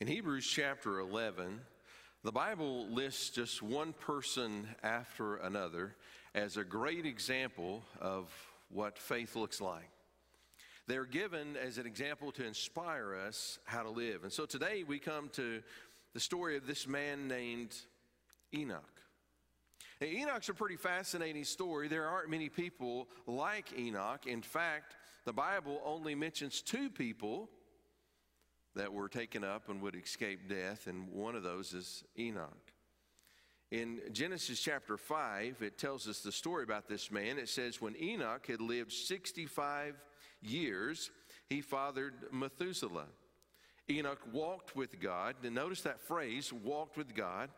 In 0.00 0.06
Hebrews 0.06 0.46
chapter 0.46 0.98
11, 0.98 1.60
the 2.24 2.32
Bible 2.32 2.86
lists 2.86 3.28
just 3.28 3.62
one 3.62 3.92
person 3.92 4.66
after 4.82 5.36
another 5.36 5.94
as 6.34 6.56
a 6.56 6.64
great 6.64 7.04
example 7.04 7.82
of 8.00 8.32
what 8.70 8.98
faith 8.98 9.36
looks 9.36 9.60
like. 9.60 9.90
They're 10.86 11.04
given 11.04 11.54
as 11.54 11.76
an 11.76 11.84
example 11.84 12.32
to 12.32 12.46
inspire 12.46 13.14
us 13.14 13.58
how 13.64 13.82
to 13.82 13.90
live. 13.90 14.22
And 14.22 14.32
so 14.32 14.46
today 14.46 14.84
we 14.88 14.98
come 14.98 15.28
to 15.34 15.62
the 16.14 16.20
story 16.20 16.56
of 16.56 16.66
this 16.66 16.88
man 16.88 17.28
named 17.28 17.76
Enoch. 18.54 19.02
Now, 20.00 20.06
Enoch's 20.06 20.48
a 20.48 20.54
pretty 20.54 20.76
fascinating 20.76 21.44
story. 21.44 21.88
There 21.88 22.06
aren't 22.06 22.30
many 22.30 22.48
people 22.48 23.06
like 23.26 23.78
Enoch. 23.78 24.26
In 24.26 24.40
fact, 24.40 24.96
the 25.26 25.34
Bible 25.34 25.78
only 25.84 26.14
mentions 26.14 26.62
two 26.62 26.88
people 26.88 27.50
that 28.76 28.92
were 28.92 29.08
taken 29.08 29.44
up 29.44 29.68
and 29.68 29.80
would 29.82 29.96
escape 29.96 30.48
death, 30.48 30.86
and 30.86 31.10
one 31.10 31.34
of 31.34 31.42
those 31.42 31.72
is 31.72 32.04
Enoch. 32.18 32.72
In 33.70 34.00
Genesis 34.12 34.60
chapter 34.60 34.96
5, 34.96 35.58
it 35.60 35.78
tells 35.78 36.08
us 36.08 36.20
the 36.20 36.32
story 36.32 36.64
about 36.64 36.88
this 36.88 37.10
man. 37.10 37.38
It 37.38 37.48
says, 37.48 37.80
When 37.80 37.94
Enoch 38.00 38.46
had 38.46 38.60
lived 38.60 38.92
65 38.92 39.94
years, 40.42 41.10
he 41.48 41.60
fathered 41.60 42.14
Methuselah. 42.32 43.06
Enoch 43.88 44.20
walked 44.32 44.74
with 44.74 45.00
God. 45.00 45.36
And 45.44 45.54
notice 45.54 45.82
that 45.82 46.00
phrase, 46.00 46.52
walked 46.52 46.96
with 46.96 47.14
God, 47.14 47.50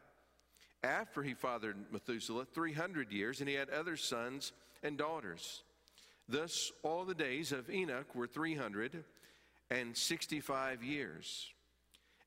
after 0.82 1.22
he 1.22 1.34
fathered 1.34 1.76
Methuselah 1.90 2.46
300 2.52 3.10
years, 3.12 3.40
and 3.40 3.48
he 3.48 3.54
had 3.54 3.70
other 3.70 3.96
sons 3.96 4.52
and 4.82 4.98
daughters. 4.98 5.62
Thus, 6.28 6.72
all 6.82 7.04
the 7.04 7.14
days 7.14 7.52
of 7.52 7.70
Enoch 7.70 8.14
were 8.14 8.26
300 8.26 9.04
and 9.72 9.96
65 9.96 10.82
years. 10.82 11.48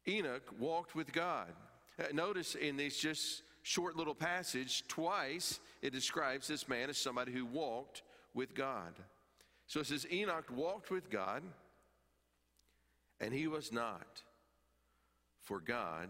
Enoch 0.08 0.44
walked 0.60 0.96
with 0.96 1.14
God. 1.14 1.54
Uh, 2.00 2.06
notice 2.12 2.56
in 2.56 2.76
this 2.76 2.98
just 2.98 3.44
short 3.62 3.96
little 3.96 4.16
passage, 4.16 4.84
twice 4.88 5.60
it 5.82 5.94
describes 5.94 6.48
this 6.48 6.68
man 6.68 6.90
as 6.90 6.98
somebody 6.98 7.32
who 7.32 7.46
walked 7.46 8.02
with 8.34 8.56
God. 8.56 8.94
So 9.68 9.80
it 9.80 9.88
says, 9.88 10.06
Enoch 10.12 10.52
walked 10.56 10.90
with 10.92 11.10
God, 11.10 11.44
and 13.20 13.34
he 13.34 13.48
was 13.48 13.72
not, 13.72 14.24
for 15.42 15.60
God 15.60 16.10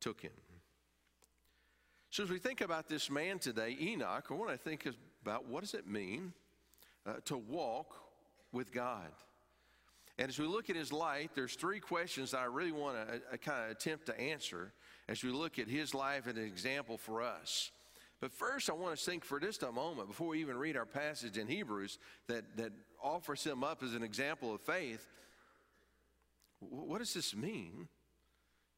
took 0.00 0.20
him. 0.20 0.32
So 2.10 2.22
as 2.22 2.30
we 2.30 2.38
think 2.38 2.60
about 2.60 2.88
this 2.88 3.10
man 3.10 3.38
today, 3.38 3.76
Enoch, 3.80 4.26
I 4.30 4.34
want 4.34 4.50
to 4.50 4.56
think 4.56 4.86
about 5.22 5.48
what 5.48 5.62
does 5.62 5.74
it 5.74 5.86
mean 5.86 6.32
uh, 7.04 7.14
to 7.26 7.36
walk 7.36 7.96
with 8.52 8.72
God. 8.72 9.10
And 10.18 10.28
as 10.30 10.38
we 10.38 10.46
look 10.46 10.70
at 10.70 10.76
his 10.76 10.92
life, 10.92 11.30
there's 11.34 11.54
three 11.54 11.80
questions 11.80 12.30
that 12.30 12.40
I 12.40 12.44
really 12.44 12.72
want 12.72 12.96
to 12.96 13.14
uh, 13.14 13.36
kind 13.36 13.64
of 13.64 13.70
attempt 13.70 14.06
to 14.06 14.18
answer 14.18 14.72
as 15.08 15.22
we 15.22 15.30
look 15.30 15.58
at 15.58 15.68
his 15.68 15.94
life 15.94 16.26
and 16.26 16.38
an 16.38 16.44
example 16.44 16.96
for 16.96 17.22
us. 17.22 17.70
But 18.20 18.32
first, 18.32 18.70
I 18.70 18.72
want 18.72 18.96
to 18.96 19.04
think 19.04 19.24
for 19.24 19.38
just 19.38 19.62
a 19.62 19.70
moment 19.70 20.08
before 20.08 20.28
we 20.28 20.40
even 20.40 20.56
read 20.56 20.76
our 20.76 20.86
passage 20.86 21.36
in 21.36 21.46
Hebrews 21.46 21.98
that, 22.28 22.44
that 22.56 22.72
offers 23.02 23.44
him 23.44 23.62
up 23.62 23.82
as 23.82 23.92
an 23.92 24.02
example 24.02 24.54
of 24.54 24.62
faith. 24.62 25.06
What 26.60 26.98
does 26.98 27.12
this 27.12 27.36
mean 27.36 27.88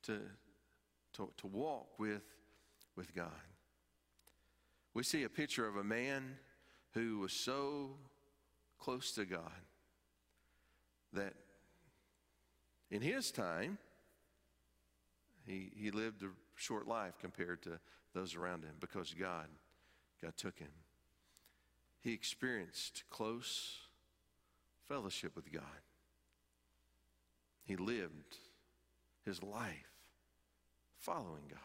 to, 0.04 0.18
to, 1.14 1.30
to 1.36 1.46
walk 1.46 2.00
with, 2.00 2.24
with 2.96 3.14
God? 3.14 3.30
We 4.92 5.04
see 5.04 5.22
a 5.22 5.28
picture 5.28 5.68
of 5.68 5.76
a 5.76 5.84
man 5.84 6.36
who 6.94 7.20
was 7.20 7.32
so 7.32 7.90
close 8.80 9.12
to 9.12 9.24
God 9.24 9.52
that 11.12 11.34
in 12.90 13.00
his 13.02 13.30
time, 13.30 13.78
he, 15.46 15.70
he 15.74 15.90
lived 15.90 16.22
a 16.22 16.28
short 16.56 16.86
life 16.86 17.14
compared 17.20 17.62
to 17.62 17.78
those 18.14 18.34
around 18.34 18.64
him 18.64 18.74
because 18.80 19.14
God, 19.18 19.46
God 20.22 20.36
took 20.36 20.58
him. 20.58 20.72
He 22.00 22.12
experienced 22.12 23.04
close 23.10 23.78
fellowship 24.88 25.36
with 25.36 25.52
God. 25.52 25.62
He 27.64 27.76
lived 27.76 28.36
his 29.24 29.42
life 29.42 29.92
following 30.98 31.44
God. 31.50 31.58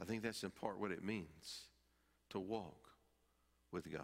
I 0.00 0.04
think 0.04 0.22
that's 0.22 0.42
in 0.42 0.50
part 0.50 0.78
what 0.78 0.90
it 0.90 1.04
means 1.04 1.68
to 2.30 2.40
walk 2.40 2.88
with 3.70 3.90
God. 3.92 4.02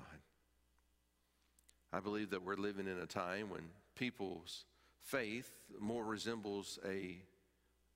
I 1.92 2.00
believe 2.00 2.30
that 2.30 2.44
we're 2.44 2.56
living 2.56 2.86
in 2.86 2.98
a 2.98 3.06
time 3.06 3.50
when 3.50 3.62
people's 3.96 4.64
faith 5.02 5.50
more 5.78 6.04
resembles 6.04 6.78
a, 6.86 7.16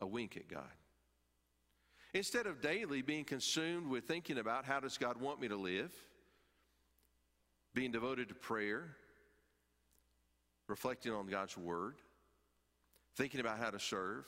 a 0.00 0.06
wink 0.06 0.37
at 0.37 0.49
God. 0.49 0.62
Instead 2.12 2.47
of 2.47 2.60
daily 2.60 3.03
being 3.03 3.25
consumed 3.25 3.88
with 3.88 4.04
thinking 4.04 4.38
about 4.38 4.65
how 4.65 4.81
does 4.81 4.99
God 4.99 5.21
want 5.21 5.41
me 5.41 5.49
to 5.49 5.56
live, 5.56 5.93
being 7.75 7.91
devoted 7.91 8.28
to 8.28 8.34
prayer, 8.34 8.97
reflecting 10.69 11.12
on 11.12 11.27
God's 11.27 11.59
word, 11.59 11.97
thinking 13.16 13.41
about 13.41 13.59
how 13.59 13.71
to 13.71 13.81
serve, 13.81 14.27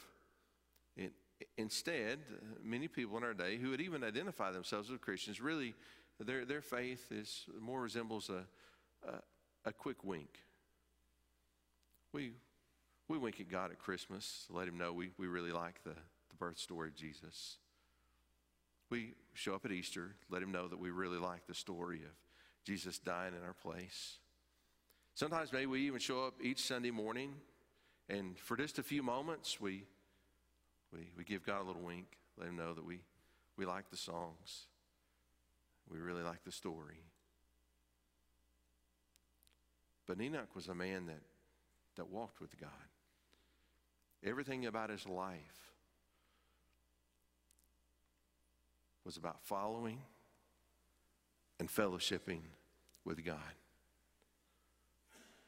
it, 0.97 1.13
instead, 1.57 2.19
many 2.63 2.89
people 2.89 3.17
in 3.17 3.25
our 3.25 3.35
day 3.35 3.57
who 3.57 3.71
would 3.71 3.81
even 3.81 4.03
identify 4.03 4.51
themselves 4.51 4.91
as 4.91 4.99
Christians 4.99 5.41
really 5.41 5.75
their, 6.19 6.45
their 6.45 6.63
faith 6.63 7.13
is 7.13 7.45
more 7.61 7.81
resembles 7.83 8.31
a, 8.31 8.45
a, 9.09 9.17
a 9.67 9.73
quick 9.73 10.05
wink. 10.05 10.31
We, 12.13 12.33
we 13.09 13.19
wink 13.19 13.41
at 13.41 13.51
God 13.51 13.73
at 13.73 13.79
Christmas, 13.79 14.47
let 14.49 14.69
Him 14.69 14.79
know 14.79 14.93
we, 14.93 15.11
we 15.19 15.27
really 15.27 15.53
like 15.53 15.83
the, 15.83 15.91
the 15.91 16.37
birth 16.39 16.59
story 16.59 16.89
of 16.89 16.95
Jesus. 16.95 17.57
We 18.89 19.15
show 19.35 19.55
up 19.55 19.65
at 19.65 19.73
Easter, 19.73 20.15
let 20.31 20.43
Him 20.43 20.53
know 20.53 20.69
that 20.69 20.79
we 20.79 20.91
really 20.91 21.19
like 21.19 21.47
the 21.49 21.55
story 21.55 21.99
of 21.99 22.13
Jesus 22.65 22.99
dying 22.99 23.35
in 23.35 23.45
our 23.45 23.55
place. 23.55 24.19
Sometimes 25.15 25.53
maybe 25.53 25.67
we 25.67 25.81
even 25.87 25.99
show 25.99 26.25
up 26.27 26.35
each 26.41 26.61
Sunday 26.61 26.93
morning, 26.93 27.35
and 28.09 28.39
for 28.39 28.57
just 28.57 28.79
a 28.79 28.83
few 28.85 29.03
moments, 29.03 29.61
we, 29.61 29.85
we, 30.93 31.11
we 31.17 31.25
give 31.25 31.45
God 31.45 31.63
a 31.63 31.65
little 31.65 31.83
wink, 31.83 32.07
let 32.39 32.49
Him 32.49 32.57
know 32.57 32.73
that 32.73 32.85
we, 32.85 33.01
we 33.57 33.67
like 33.67 33.91
the 33.91 33.97
songs, 33.97 34.67
we 35.91 35.99
really 35.99 36.23
like 36.23 36.45
the 36.45 36.53
story. 36.53 37.03
But 40.07 40.21
Enoch 40.21 40.55
was 40.55 40.69
a 40.69 40.75
man 40.75 41.07
that, 41.07 41.23
that 41.97 42.09
walked 42.09 42.41
with 42.41 42.59
God. 42.61 42.71
Everything 44.25 44.67
about 44.67 44.91
his 44.91 45.07
life 45.07 45.73
was 49.05 49.17
about 49.17 49.43
following 49.43 50.01
and 51.59 51.69
fellowshipping 51.69 52.41
with 53.05 53.25
God. 53.25 53.39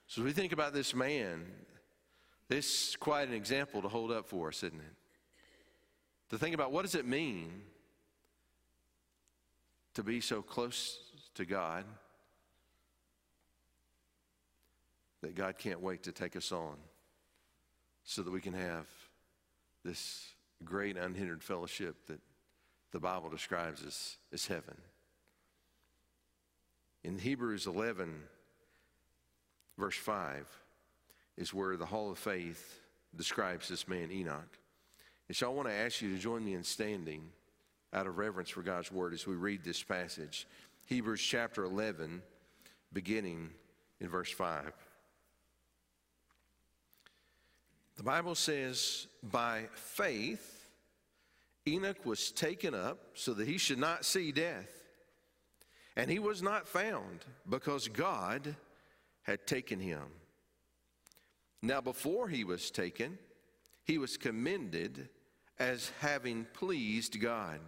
So 0.07 0.23
as 0.23 0.25
we 0.25 0.33
think 0.33 0.53
about 0.53 0.73
this 0.73 0.95
man, 0.95 1.45
this 2.49 2.91
is 2.91 2.97
quite 2.97 3.29
an 3.29 3.35
example 3.35 3.83
to 3.83 3.89
hold 3.89 4.11
up 4.11 4.27
for 4.27 4.49
us, 4.49 4.63
isn't 4.63 4.79
it? 4.79 4.95
To 6.31 6.39
think 6.39 6.55
about 6.55 6.73
what 6.73 6.83
does 6.83 6.95
it 6.95 7.07
mean 7.07 7.63
to 9.95 10.03
be 10.03 10.21
so 10.21 10.41
close 10.41 10.99
to 11.35 11.45
God 11.45 11.85
that 15.23 15.35
God 15.35 15.59
can't 15.59 15.81
wait 15.81 16.05
to 16.05 16.13
take 16.13 16.37
us 16.37 16.53
on 16.53 16.77
so 18.05 18.23
that 18.23 18.31
we 18.31 18.41
can 18.41 18.55
have 18.55 18.87
this 19.85 20.33
great 20.65 20.97
unhindered 20.97 21.43
fellowship 21.43 22.07
that 22.07 22.21
the 22.93 23.01
Bible 23.01 23.29
describes 23.29 23.85
as, 23.85 24.17
as 24.33 24.47
heaven. 24.47 24.77
In 27.05 27.19
Hebrews 27.19 27.67
11, 27.67 28.23
verse 29.77 29.97
5, 29.97 30.47
is 31.37 31.55
where 31.55 31.77
the 31.77 31.87
Hall 31.87 32.11
of 32.11 32.19
Faith 32.19 32.81
describes 33.15 33.69
this 33.69 33.87
man, 33.87 34.11
Enoch. 34.11 34.59
And 35.29 35.37
so 35.37 35.47
I 35.47 35.55
want 35.55 35.69
to 35.69 35.75
ask 35.75 36.03
you 36.03 36.13
to 36.13 36.19
join 36.19 36.45
me 36.45 36.55
in 36.55 36.65
standing 36.65 37.31
out 37.93 38.07
of 38.07 38.19
reverence 38.19 38.51
for 38.51 38.63
God's 38.63 38.91
word 38.91 39.15
as 39.15 39.27
we 39.27 39.35
read 39.35 39.63
this 39.63 39.83
passage. 39.83 40.47
Hebrews 40.87 41.21
chapter 41.21 41.65
11, 41.65 42.23
beginning 42.93 43.51
in 44.01 44.09
verse 44.09 44.31
5. 44.31 44.73
The 47.99 48.05
Bible 48.05 48.37
says, 48.37 49.09
by 49.25 49.65
faith, 49.75 50.71
Enoch 51.67 52.07
was 52.07 52.31
taken 52.31 52.73
up 52.73 52.99
so 53.15 53.35
that 53.35 53.49
he 53.49 53.59
should 53.59 53.79
not 53.79 54.05
see 54.05 54.31
death. 54.31 54.71
And 55.97 56.09
he 56.09 56.21
was 56.21 56.41
not 56.41 56.69
found 56.69 57.25
because 57.49 57.89
God 57.89 58.55
had 59.23 59.49
taken 59.49 59.81
him. 59.81 60.05
Now, 61.61 61.81
before 61.81 62.29
he 62.29 62.45
was 62.45 62.71
taken, 62.71 63.19
he 63.85 63.99
was 63.99 64.17
commended 64.17 65.09
as 65.59 65.91
having 65.99 66.47
pleased 66.55 67.21
God. 67.21 67.59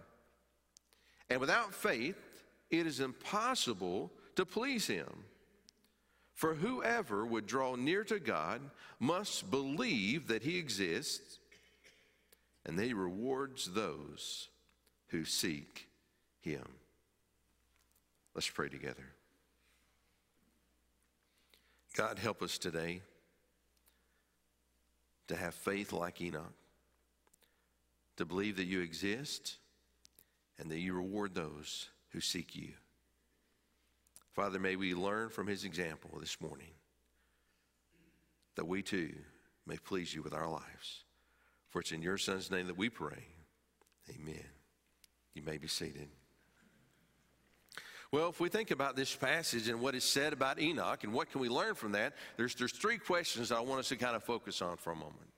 And 1.29 1.41
without 1.41 1.73
faith, 1.73 2.45
it 2.69 2.87
is 2.87 3.01
impossible 3.01 4.09
to 4.37 4.45
please 4.45 4.87
him. 4.87 5.25
For 6.33 6.55
whoever 6.55 7.25
would 7.25 7.45
draw 7.45 7.75
near 7.75 8.03
to 8.05 8.19
God 8.19 8.61
must 8.99 9.51
believe 9.51 10.27
that 10.27 10.43
he 10.43 10.57
exists 10.57 11.39
and 12.65 12.77
that 12.77 12.85
he 12.85 12.93
rewards 12.93 13.71
those 13.71 14.49
who 15.07 15.25
seek 15.25 15.87
him. 16.41 16.67
Let's 18.33 18.49
pray 18.49 18.69
together. 18.69 19.05
God, 21.95 22.17
help 22.17 22.41
us 22.41 22.57
today 22.57 23.01
to 25.27 25.35
have 25.35 25.53
faith 25.53 25.91
like 25.91 26.21
Enoch, 26.21 26.53
to 28.17 28.25
believe 28.25 28.57
that 28.57 28.65
you 28.65 28.81
exist 28.81 29.57
and 30.57 30.69
that 30.71 30.79
you 30.79 30.93
reward 30.93 31.35
those 31.35 31.89
who 32.09 32.21
seek 32.21 32.55
you. 32.55 32.73
Father, 34.33 34.59
may 34.59 34.75
we 34.75 34.93
learn 34.93 35.29
from 35.29 35.47
his 35.47 35.65
example 35.65 36.17
this 36.19 36.39
morning 36.39 36.71
that 38.55 38.65
we 38.65 38.81
too 38.81 39.13
may 39.65 39.77
please 39.77 40.13
you 40.13 40.21
with 40.21 40.33
our 40.33 40.47
lives. 40.47 41.03
For 41.69 41.81
it's 41.81 41.91
in 41.91 42.01
your 42.01 42.17
Son's 42.17 42.51
name 42.51 42.67
that 42.67 42.77
we 42.77 42.89
pray. 42.89 43.25
Amen. 44.09 44.45
You 45.33 45.41
may 45.43 45.57
be 45.57 45.67
seated. 45.67 46.09
Well, 48.11 48.29
if 48.29 48.41
we 48.41 48.49
think 48.49 48.71
about 48.71 48.97
this 48.97 49.15
passage 49.15 49.69
and 49.69 49.79
what 49.79 49.95
is 49.95 50.03
said 50.03 50.33
about 50.33 50.59
Enoch 50.59 51.05
and 51.05 51.13
what 51.13 51.31
can 51.31 51.39
we 51.39 51.47
learn 51.47 51.75
from 51.75 51.93
that, 51.93 52.13
there's, 52.35 52.55
there's 52.55 52.73
three 52.73 52.97
questions 52.97 53.53
I 53.53 53.61
want 53.61 53.79
us 53.79 53.87
to 53.89 53.95
kind 53.95 54.17
of 54.17 54.23
focus 54.23 54.61
on 54.61 54.75
for 54.75 54.91
a 54.91 54.95
moment. 54.95 55.31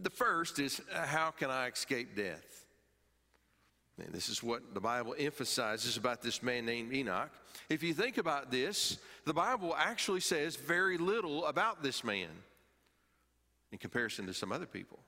The 0.00 0.10
first 0.10 0.58
is 0.58 0.80
how 0.90 1.30
can 1.30 1.50
I 1.50 1.68
escape 1.68 2.16
death? 2.16 2.61
And 4.04 4.12
this 4.12 4.28
is 4.28 4.42
what 4.42 4.74
the 4.74 4.80
Bible 4.80 5.14
emphasizes 5.18 5.96
about 5.96 6.22
this 6.22 6.42
man 6.42 6.66
named 6.66 6.92
Enoch. 6.92 7.30
If 7.68 7.82
you 7.82 7.94
think 7.94 8.18
about 8.18 8.50
this, 8.50 8.98
the 9.24 9.34
Bible 9.34 9.74
actually 9.76 10.20
says 10.20 10.56
very 10.56 10.98
little 10.98 11.46
about 11.46 11.82
this 11.82 12.02
man 12.02 12.28
in 13.70 13.78
comparison 13.78 14.26
to 14.26 14.34
some 14.34 14.52
other 14.52 14.66
people. 14.66 14.98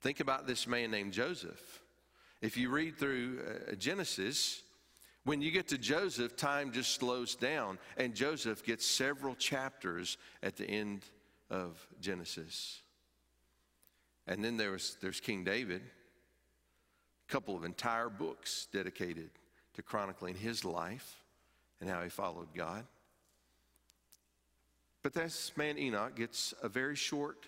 Think 0.00 0.20
about 0.20 0.46
this 0.46 0.66
man 0.66 0.90
named 0.90 1.12
Joseph. 1.12 1.80
If 2.42 2.56
you 2.56 2.68
read 2.68 2.98
through 2.98 3.40
uh, 3.70 3.74
Genesis, 3.76 4.62
when 5.24 5.40
you 5.40 5.50
get 5.50 5.68
to 5.68 5.78
Joseph, 5.78 6.36
time 6.36 6.72
just 6.72 6.94
slows 6.94 7.34
down, 7.34 7.78
and 7.96 8.14
Joseph 8.14 8.64
gets 8.64 8.84
several 8.84 9.34
chapters 9.34 10.18
at 10.42 10.56
the 10.56 10.68
end 10.68 11.04
of 11.48 11.86
Genesis. 12.00 12.82
And 14.26 14.44
then 14.44 14.56
there's, 14.56 14.96
there's 15.00 15.20
King 15.20 15.44
David, 15.44 15.82
couple 17.28 17.56
of 17.56 17.64
entire 17.64 18.08
books 18.08 18.68
dedicated 18.72 19.30
to 19.74 19.82
chronicling 19.82 20.34
his 20.34 20.64
life 20.64 21.22
and 21.80 21.88
how 21.88 22.02
he 22.02 22.08
followed 22.08 22.48
God. 22.54 22.84
But 25.02 25.12
this 25.12 25.52
man 25.56 25.78
Enoch 25.78 26.16
gets 26.16 26.54
a 26.62 26.68
very 26.68 26.96
short 26.96 27.46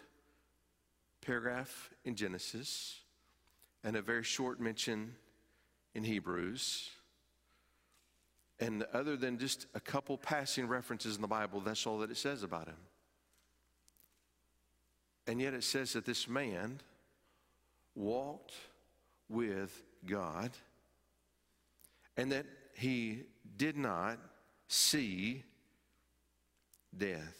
paragraph 1.23 1.91
in 2.05 2.15
Genesis 2.15 3.01
and 3.83 3.97
a 3.97 4.03
very 4.03 4.25
short 4.25 4.61
mention 4.61 5.15
in 5.95 6.05
Hebrews. 6.05 6.91
And 8.61 8.85
other 8.93 9.17
than 9.17 9.39
just 9.39 9.67
a 9.75 9.81
couple 9.81 10.19
passing 10.19 10.67
references 10.67 11.17
in 11.17 11.23
the 11.23 11.29
Bible, 11.29 11.61
that's 11.61 11.87
all 11.87 11.99
that 11.99 12.11
it 12.11 12.17
says 12.17 12.43
about 12.43 12.67
him. 12.67 12.77
And 15.27 15.41
yet 15.41 15.55
it 15.55 15.65
says 15.65 15.93
that 15.95 16.05
this 16.05 16.29
man 16.29 16.81
walked 17.95 18.53
with 19.29 19.83
God 20.07 20.51
and 22.17 22.33
that 22.33 22.47
he 22.75 23.23
did 23.57 23.77
not 23.77 24.19
see 24.69 25.43
death. 26.97 27.37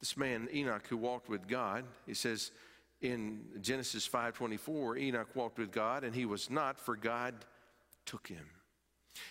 This 0.00 0.16
man 0.16 0.48
Enoch 0.52 0.86
who 0.88 0.96
walked 0.96 1.28
with 1.28 1.46
God, 1.46 1.84
he 2.06 2.14
says 2.14 2.50
in 3.00 3.44
Genesis 3.60 4.06
5:24, 4.06 4.96
Enoch 4.98 5.34
walked 5.34 5.58
with 5.58 5.70
God 5.70 6.04
and 6.04 6.14
he 6.14 6.24
was 6.24 6.50
not 6.50 6.78
for 6.78 6.96
God 6.96 7.34
took 8.04 8.26
him. 8.26 8.48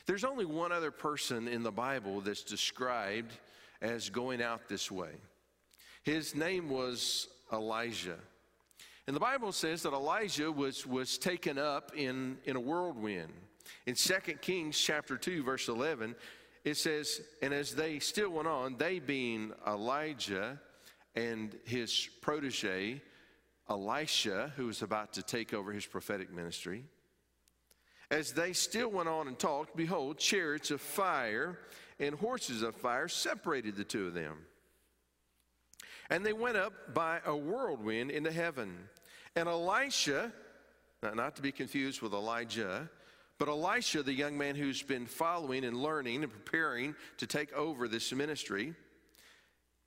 There's 0.05 0.23
only 0.23 0.45
one 0.45 0.71
other 0.71 0.91
person 0.91 1.47
in 1.47 1.63
the 1.63 1.71
Bible 1.71 2.21
that's 2.21 2.43
described 2.43 3.33
as 3.81 4.09
going 4.09 4.41
out 4.41 4.67
this 4.67 4.91
way. 4.91 5.11
His 6.03 6.35
name 6.35 6.69
was 6.69 7.27
Elijah. 7.51 8.19
And 9.07 9.15
the 9.15 9.19
Bible 9.19 9.51
says 9.51 9.83
that 9.83 9.93
Elijah 9.93 10.51
was, 10.51 10.85
was 10.85 11.17
taken 11.17 11.57
up 11.57 11.91
in, 11.95 12.37
in 12.45 12.55
a 12.55 12.59
whirlwind. 12.59 13.33
In 13.85 13.95
2 13.95 14.13
Kings 14.41 14.77
chapter 14.77 15.17
2, 15.17 15.43
verse 15.43 15.67
11, 15.67 16.15
it 16.63 16.77
says, 16.77 17.21
And 17.41 17.53
as 17.53 17.73
they 17.73 17.99
still 17.99 18.29
went 18.29 18.47
on, 18.47 18.77
they 18.77 18.99
being 18.99 19.53
Elijah 19.67 20.59
and 21.15 21.55
his 21.65 22.09
protege, 22.21 23.01
Elisha, 23.69 24.53
who 24.55 24.67
was 24.67 24.81
about 24.81 25.13
to 25.13 25.23
take 25.23 25.53
over 25.53 25.71
his 25.71 25.85
prophetic 25.85 26.31
ministry, 26.31 26.83
as 28.09 28.33
they 28.33 28.53
still 28.53 28.89
went 28.89 29.09
on 29.09 29.27
and 29.27 29.39
talked, 29.39 29.75
behold, 29.75 30.17
chariots 30.17 30.69
of 30.69 30.81
fire 30.81 31.57
and 31.99 32.15
horses 32.15 32.61
of 32.61 32.75
fire 32.75 33.07
separated 33.07 33.75
the 33.75 33.83
two 33.83 34.07
of 34.07 34.13
them. 34.13 34.37
And 36.11 36.25
they 36.25 36.33
went 36.33 36.57
up 36.57 36.93
by 36.93 37.21
a 37.25 37.35
whirlwind 37.35 38.11
into 38.11 38.31
heaven. 38.31 38.77
And 39.35 39.47
Elisha, 39.47 40.31
not 41.01 41.37
to 41.37 41.41
be 41.41 41.53
confused 41.53 42.01
with 42.01 42.13
Elijah, 42.13 42.89
but 43.39 43.47
Elisha, 43.47 44.03
the 44.03 44.13
young 44.13 44.37
man 44.37 44.55
who's 44.55 44.83
been 44.83 45.07
following 45.07 45.63
and 45.63 45.75
learning 45.75 46.21
and 46.21 46.31
preparing 46.31 46.95
to 47.17 47.25
take 47.25 47.51
over 47.53 47.87
this 47.87 48.11
ministry, 48.11 48.75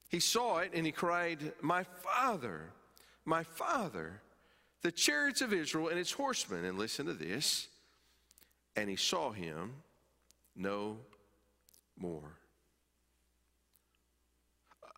he 0.08 0.18
saw 0.18 0.58
it 0.58 0.72
and 0.74 0.86
he 0.86 0.92
cried, 0.92 1.52
My 1.60 1.84
father, 1.84 2.72
my 3.26 3.42
father, 3.42 4.20
the 4.82 4.90
chariots 4.90 5.42
of 5.42 5.52
Israel 5.52 5.88
and 5.88 5.98
its 5.98 6.12
horsemen. 6.12 6.64
And 6.64 6.78
listen 6.78 7.06
to 7.06 7.12
this 7.12 7.68
and 8.76 8.88
he 8.88 8.96
saw 8.96 9.30
him 9.30 9.74
no 10.56 10.98
more. 11.98 12.38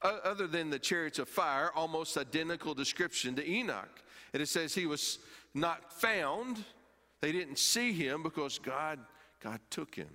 Other 0.03 0.47
than 0.47 0.71
the 0.71 0.79
chariots 0.79 1.19
of 1.19 1.29
fire, 1.29 1.71
almost 1.75 2.19
identical 2.19 2.75
description 2.75 3.35
to 3.37 3.51
Enoch. 3.51 4.03
And 4.33 4.43
it 4.43 4.47
says 4.49 4.75
he 4.75 4.87
was 4.87 5.19
not 5.55 5.93
found. 5.93 6.63
They 7.21 7.33
didn't 7.33 7.59
see 7.59 7.93
him 7.93 8.23
because 8.23 8.59
God, 8.59 8.99
God 9.41 9.61
took 9.71 9.95
him. 9.95 10.11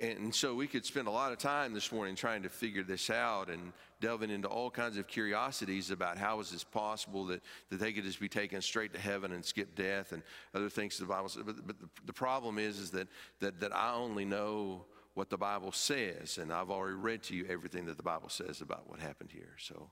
And 0.00 0.34
so 0.34 0.54
we 0.54 0.66
could 0.66 0.86
spend 0.86 1.08
a 1.08 1.10
lot 1.10 1.30
of 1.30 1.36
time 1.36 1.74
this 1.74 1.92
morning 1.92 2.14
trying 2.14 2.42
to 2.42 2.48
figure 2.48 2.82
this 2.82 3.10
out 3.10 3.50
and 3.50 3.72
delving 4.00 4.30
into 4.30 4.48
all 4.48 4.70
kinds 4.70 4.96
of 4.96 5.06
curiosities 5.06 5.90
about 5.90 6.16
how 6.16 6.40
is 6.40 6.50
this 6.50 6.64
possible 6.64 7.26
that, 7.26 7.42
that 7.68 7.80
they 7.80 7.92
could 7.92 8.04
just 8.04 8.18
be 8.18 8.28
taken 8.28 8.62
straight 8.62 8.94
to 8.94 8.98
heaven 8.98 9.32
and 9.32 9.44
skip 9.44 9.74
death 9.74 10.12
and 10.12 10.22
other 10.54 10.70
things 10.70 10.96
the 10.96 11.04
Bible 11.04 11.28
says. 11.28 11.42
But, 11.44 11.66
but 11.66 11.78
the, 11.78 11.88
the 12.06 12.14
problem 12.14 12.58
is, 12.58 12.78
is 12.78 12.90
that, 12.92 13.08
that, 13.40 13.60
that 13.60 13.76
I 13.76 13.92
only 13.92 14.24
know 14.24 14.86
what 15.20 15.28
the 15.28 15.36
Bible 15.36 15.70
says, 15.70 16.38
and 16.38 16.50
I've 16.50 16.70
already 16.70 16.96
read 16.96 17.22
to 17.24 17.36
you 17.36 17.44
everything 17.46 17.84
that 17.84 17.98
the 17.98 18.02
Bible 18.02 18.30
says 18.30 18.62
about 18.62 18.88
what 18.88 19.00
happened 19.00 19.28
here. 19.30 19.54
So 19.58 19.90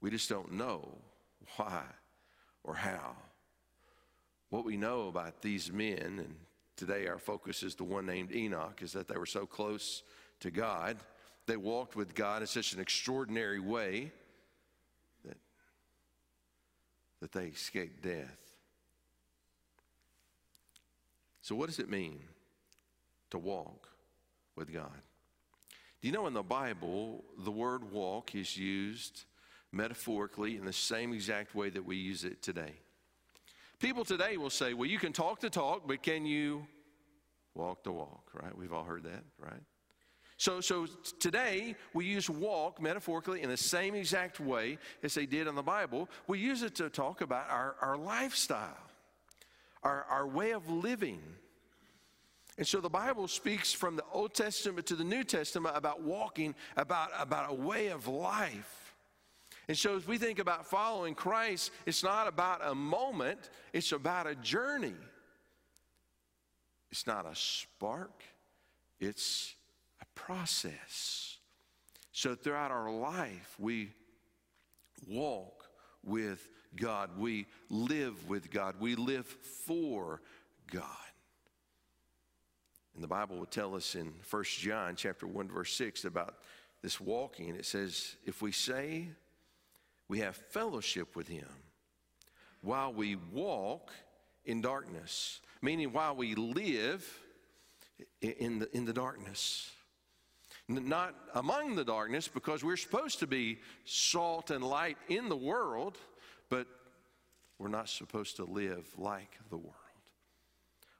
we 0.00 0.10
just 0.10 0.28
don't 0.28 0.54
know 0.54 0.98
why 1.54 1.84
or 2.64 2.74
how. 2.74 3.14
What 4.50 4.64
we 4.64 4.76
know 4.76 5.06
about 5.06 5.40
these 5.40 5.70
men 5.70 6.18
and 6.18 6.34
today 6.74 7.06
our 7.06 7.20
focus 7.20 7.62
is 7.62 7.76
the 7.76 7.84
one 7.84 8.06
named 8.06 8.34
Enoch, 8.34 8.80
is 8.82 8.92
that 8.94 9.06
they 9.06 9.16
were 9.16 9.24
so 9.24 9.46
close 9.46 10.02
to 10.40 10.50
God. 10.50 10.96
They 11.46 11.56
walked 11.56 11.94
with 11.94 12.16
God 12.16 12.42
in 12.42 12.48
such 12.48 12.72
an 12.72 12.80
extraordinary 12.80 13.60
way 13.60 14.10
that, 15.24 15.36
that 17.20 17.30
they 17.30 17.44
escaped 17.44 18.02
death. 18.02 18.36
So, 21.40 21.54
what 21.54 21.68
does 21.68 21.78
it 21.78 21.88
mean 21.88 22.18
to 23.30 23.38
walk 23.38 23.90
with 24.56 24.72
God? 24.72 25.00
Do 26.00 26.08
you 26.08 26.12
know 26.12 26.26
in 26.26 26.34
the 26.34 26.42
Bible, 26.42 27.24
the 27.38 27.50
word 27.50 27.90
walk 27.90 28.34
is 28.34 28.56
used 28.56 29.24
metaphorically 29.72 30.56
in 30.56 30.64
the 30.64 30.72
same 30.72 31.12
exact 31.12 31.54
way 31.54 31.70
that 31.70 31.84
we 31.84 31.96
use 31.96 32.24
it 32.24 32.42
today? 32.42 32.72
People 33.78 34.04
today 34.04 34.36
will 34.36 34.50
say, 34.50 34.72
well, 34.72 34.88
you 34.88 34.98
can 34.98 35.12
talk 35.12 35.40
the 35.40 35.50
talk, 35.50 35.86
but 35.86 36.02
can 36.02 36.24
you 36.24 36.66
walk 37.54 37.84
the 37.84 37.92
walk, 37.92 38.30
right? 38.32 38.56
We've 38.56 38.72
all 38.72 38.84
heard 38.84 39.04
that, 39.04 39.24
right? 39.38 39.62
So, 40.38 40.60
so 40.60 40.86
today 41.18 41.76
we 41.94 42.04
use 42.04 42.28
walk 42.28 42.80
metaphorically 42.80 43.42
in 43.42 43.48
the 43.48 43.56
same 43.56 43.94
exact 43.94 44.38
way 44.38 44.78
as 45.02 45.14
they 45.14 45.24
did 45.24 45.46
in 45.46 45.54
the 45.54 45.62
Bible. 45.62 46.10
We 46.26 46.38
use 46.38 46.62
it 46.62 46.74
to 46.76 46.90
talk 46.90 47.22
about 47.22 47.48
our, 47.50 47.76
our 47.80 47.96
lifestyle, 47.96 48.76
our, 49.82 50.04
our 50.04 50.26
way 50.26 50.52
of 50.52 50.68
living. 50.68 51.22
And 52.58 52.66
so 52.66 52.80
the 52.80 52.88
Bible 52.88 53.28
speaks 53.28 53.72
from 53.72 53.96
the 53.96 54.04
Old 54.12 54.34
Testament 54.34 54.86
to 54.86 54.96
the 54.96 55.04
New 55.04 55.24
Testament 55.24 55.76
about 55.76 56.02
walking, 56.02 56.54
about, 56.76 57.10
about 57.18 57.50
a 57.50 57.54
way 57.54 57.88
of 57.88 58.08
life. 58.08 58.94
And 59.68 59.76
so, 59.76 59.96
as 59.96 60.06
we 60.06 60.16
think 60.16 60.38
about 60.38 60.64
following 60.64 61.14
Christ, 61.14 61.72
it's 61.86 62.04
not 62.04 62.28
about 62.28 62.60
a 62.64 62.74
moment, 62.74 63.50
it's 63.72 63.90
about 63.92 64.26
a 64.26 64.36
journey. 64.36 64.94
It's 66.90 67.06
not 67.06 67.26
a 67.26 67.34
spark, 67.34 68.22
it's 69.00 69.54
a 70.00 70.06
process. 70.14 71.38
So 72.12 72.34
throughout 72.34 72.70
our 72.70 72.90
life, 72.90 73.54
we 73.58 73.90
walk 75.06 75.66
with 76.02 76.48
God. 76.74 77.10
We 77.18 77.46
live 77.68 78.26
with 78.26 78.50
God. 78.50 78.76
We 78.80 78.94
live 78.94 79.26
for 79.66 80.22
God. 80.72 81.05
And 82.96 83.04
the 83.04 83.08
Bible 83.08 83.36
will 83.36 83.44
tell 83.44 83.74
us 83.74 83.94
in 83.94 84.14
1 84.30 84.44
John 84.44 84.96
chapter 84.96 85.26
1 85.26 85.48
verse 85.48 85.74
6 85.74 86.06
about 86.06 86.36
this 86.82 86.98
walking. 86.98 87.54
It 87.54 87.66
says, 87.66 88.16
if 88.24 88.40
we 88.40 88.52
say 88.52 89.08
we 90.08 90.20
have 90.20 90.34
fellowship 90.34 91.14
with 91.14 91.28
him 91.28 91.48
while 92.62 92.94
we 92.94 93.16
walk 93.32 93.92
in 94.46 94.62
darkness, 94.62 95.40
meaning 95.60 95.92
while 95.92 96.16
we 96.16 96.34
live 96.34 97.06
in 98.22 98.60
the, 98.60 98.74
in 98.74 98.86
the 98.86 98.94
darkness. 98.94 99.70
Not 100.68 101.14
among 101.34 101.76
the 101.76 101.84
darkness, 101.84 102.28
because 102.28 102.64
we're 102.64 102.76
supposed 102.76 103.20
to 103.20 103.26
be 103.26 103.58
salt 103.84 104.50
and 104.50 104.64
light 104.64 104.96
in 105.08 105.28
the 105.28 105.36
world, 105.36 105.96
but 106.48 106.66
we're 107.58 107.68
not 107.68 107.88
supposed 107.88 108.36
to 108.36 108.44
live 108.44 108.86
like 108.96 109.38
the 109.50 109.56
world. 109.56 109.85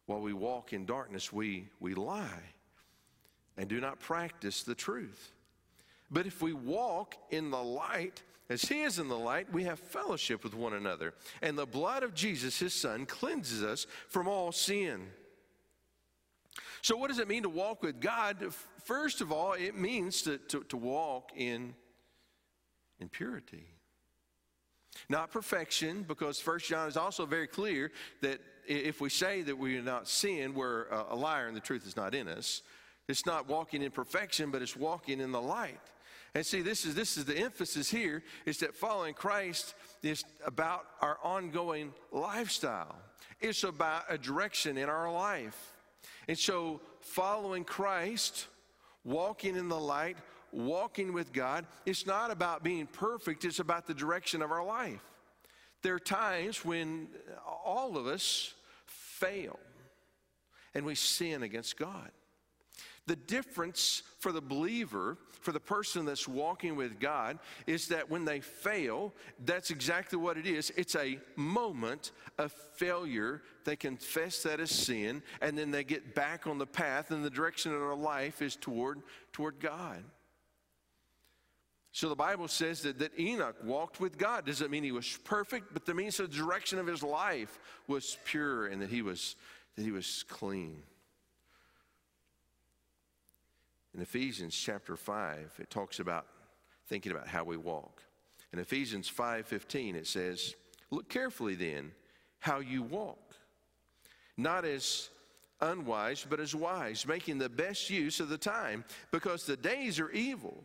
While 0.07 0.21
we 0.21 0.33
walk 0.33 0.73
in 0.73 0.87
darkness, 0.87 1.33
we, 1.33 1.69
we 1.81 1.95
lie 1.95 2.55
and 3.57 3.69
do 3.69 3.81
not 3.81 4.01
practice 4.01 4.63
the 4.63 4.75
truth. 4.75 5.33
But 6.11 6.27
if 6.27 6.41
we 6.41 6.53
walk 6.53 7.17
in 7.31 7.51
the 7.51 7.63
light, 7.63 8.23
as 8.49 8.63
He 8.63 8.83
is 8.83 8.99
in 8.99 9.09
the 9.09 9.19
light, 9.19 9.53
we 9.53 9.65
have 9.65 9.79
fellowship 9.79 10.45
with 10.45 10.55
one 10.55 10.75
another. 10.75 11.15
And 11.43 11.59
the 11.59 11.67
blood 11.67 12.03
of 12.03 12.15
Jesus, 12.15 12.59
His 12.59 12.75
Son, 12.75 13.07
cleanses 13.07 13.65
us 13.65 13.87
from 14.09 14.29
all 14.29 14.53
sin. 14.53 15.09
So, 16.83 16.97
what 16.97 17.09
does 17.09 17.19
it 17.19 17.27
mean 17.27 17.43
to 17.43 17.49
walk 17.49 17.83
with 17.83 18.01
God? 18.01 18.55
First 18.85 19.21
of 19.21 19.33
all, 19.33 19.55
it 19.55 19.77
means 19.77 20.23
to, 20.23 20.39
to, 20.39 20.63
to 20.65 20.77
walk 20.77 21.33
in, 21.35 21.75
in 23.01 23.09
purity. 23.09 23.67
Not 25.09 25.33
perfection, 25.33 26.05
because 26.05 26.39
First 26.39 26.69
John 26.69 26.89
is 26.89 26.97
also 26.97 27.27
very 27.27 27.49
clear 27.49 27.91
that 28.23 28.41
if 28.67 29.01
we 29.01 29.09
say 29.09 29.43
that 29.43 29.57
we 29.57 29.77
are 29.79 29.83
not 29.83 30.09
sin, 30.09 30.55
we're 30.55 30.87
uh, 30.93 31.05
a 31.11 31.17
liar 31.17 31.47
and 31.47 31.57
the 31.57 31.61
truth 31.61 31.87
is 31.87 31.97
not 31.97 32.15
in 32.15 32.29
us. 32.29 32.63
It's 33.09 33.27
not 33.27 33.49
walking 33.49 33.83
in 33.83 33.91
perfection, 33.91 34.51
but 34.51 34.63
it's 34.63 34.77
walking 34.77 35.21
in 35.21 35.33
the 35.33 35.41
light. 35.41 35.81
And 36.35 36.45
see, 36.45 36.61
this 36.61 36.85
is 36.85 36.95
this 36.95 37.17
is 37.17 37.25
the 37.25 37.39
emphasis 37.39 37.91
here 37.91 38.23
is 38.45 38.59
that 38.59 38.75
following 38.75 39.15
Christ 39.15 39.75
is 40.03 40.25
about 40.45 40.85
our 41.01 41.19
ongoing 41.23 41.95
lifestyle. 42.13 42.97
It's 43.41 43.65
about 43.65 44.05
a 44.09 44.19
direction 44.19 44.77
in 44.77 44.89
our 44.89 45.11
life. 45.11 45.75
And 46.29 46.39
so 46.39 46.81
following 47.01 47.65
Christ, 47.65 48.49
walking 49.05 49.57
in 49.57 49.69
the 49.69 49.79
light, 49.79 50.17
walking 50.53 51.13
with 51.13 51.33
God, 51.33 51.67
it's 51.85 52.07
not 52.07 52.31
about 52.31 52.63
being 52.63 52.87
perfect, 52.87 53.45
it's 53.45 53.61
about 53.61 53.87
the 53.87 53.95
direction 53.95 54.43
of 54.43 54.51
our 54.51 54.65
life. 54.65 55.03
There 55.83 55.95
are 55.95 56.01
times 56.01 56.65
when 56.65 57.09
all 57.65 57.97
of 57.97 58.07
us 58.07 58.55
fail 58.87 59.59
and 60.75 60.85
we 60.85 60.95
sin 60.95 61.43
against 61.43 61.79
God. 61.79 62.11
The 63.07 63.17
difference 63.17 64.03
for 64.19 64.33
the 64.33 64.41
believer, 64.41 65.17
for 65.41 65.53
the 65.53 65.61
person 65.61 66.05
that's 66.05 66.27
walking 66.27 66.75
with 66.75 66.99
God, 66.99 67.39
is 67.69 67.87
that 67.89 68.11
when 68.11 68.25
they 68.25 68.41
fail, 68.41 69.15
that's 69.45 69.71
exactly 69.71 70.19
what 70.19 70.37
it 70.37 70.45
is. 70.45 70.73
It's 70.77 70.97
a 70.97 71.21
moment 71.37 72.11
of 72.37 72.53
failure. 72.75 73.43
They 73.65 73.77
confess 73.77 74.43
that 74.43 74.59
as 74.59 74.73
sin, 74.73 75.23
and 75.41 75.57
then 75.57 75.71
they 75.71 75.85
get 75.85 76.17
back 76.17 76.49
on 76.49 76.59
the 76.59 76.67
path, 76.67 77.13
and 77.13 77.25
the 77.25 77.31
direction 77.31 77.73
of 77.73 77.79
their 77.79 77.95
life 77.95 78.43
is 78.43 78.57
toward, 78.57 79.03
toward 79.33 79.61
God. 79.61 80.03
So 81.97 82.11
the 82.11 82.15
Bible 82.15 82.47
says 82.47 82.83
that, 82.83 82.99
that 82.99 83.19
Enoch 83.19 83.57
walked 83.65 84.01
with 84.01 84.19
God. 84.19 84.45
Doesn't 84.45 84.71
mean 84.71 84.85
he 84.85 84.93
was 84.93 85.19
perfect, 85.25 85.73
but 85.73 85.87
that 85.87 85.97
means 85.97 86.19
the 86.19 86.29
direction 86.29 86.79
of 86.79 86.87
his 86.87 87.03
life 87.03 87.59
was 87.87 88.19
pure 88.27 88.67
and 88.67 88.83
that 88.83 88.91
he 88.91 89.01
was, 89.01 89.35
that 89.77 89.83
he 89.83 89.93
was 89.93 90.23
clean. 90.29 90.83
In 93.95 94.03
Ephesians 94.03 94.55
chapter 94.55 94.95
5, 94.95 95.55
it 95.59 95.71
talks 95.71 95.99
about 95.99 96.27
thinking 96.87 97.13
about 97.13 97.29
how 97.29 97.45
we 97.45 97.57
walk. 97.57 98.03
In 98.53 98.59
Ephesians 98.59 99.09
5:15 99.09 99.95
it 99.95 100.07
says, 100.07 100.55
"Look 100.91 101.09
carefully 101.09 101.55
then 101.55 101.95
how 102.41 102.59
you 102.59 102.83
walk, 102.83 103.37
not 104.37 104.67
as 104.67 105.09
unwise, 105.63 106.27
but 106.29 106.41
as 106.41 106.55
wise, 106.55 107.07
making 107.07 107.39
the 107.39 107.49
best 107.49 107.89
use 107.89 108.21
of 108.21 108.29
the 108.29 108.37
time, 108.37 108.85
because 109.11 109.47
the 109.47 109.57
days 109.57 109.99
are 109.99 110.11
evil." 110.11 110.63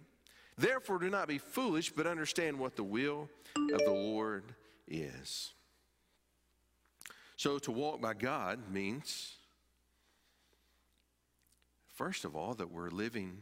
Therefore, 0.62 1.00
do 1.00 1.10
not 1.10 1.28
be 1.28 1.40
foolish, 1.40 1.92
but 1.92 2.06
understand 2.06 2.60
what 2.60 2.76
the 2.76 2.84
will 2.84 3.28
of 3.58 3.80
the 3.80 3.92
Lord 3.92 4.44
is. 4.88 5.54
So, 7.36 7.58
to 7.58 7.72
walk 7.72 8.00
by 8.00 8.14
God 8.14 8.72
means, 8.72 9.38
first 11.96 12.26
of 12.26 12.36
all, 12.36 12.54
that 12.54 12.72
we're 12.72 12.92
living 12.92 13.40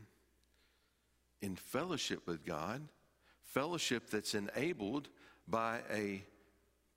in 1.42 1.58
fellowship 1.58 2.26
with 2.26 2.46
God, 2.46 2.88
fellowship 3.42 4.10
that's 4.10 4.34
enabled 4.34 5.10
by 5.46 5.80
a 5.94 6.24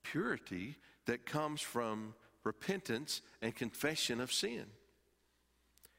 purity 0.05 0.77
that 1.07 1.27
comes 1.27 1.61
from 1.61 2.15
repentance 2.45 3.23
and 3.43 3.57
confession 3.57 4.21
of 4.21 4.33
sin. 4.33 4.67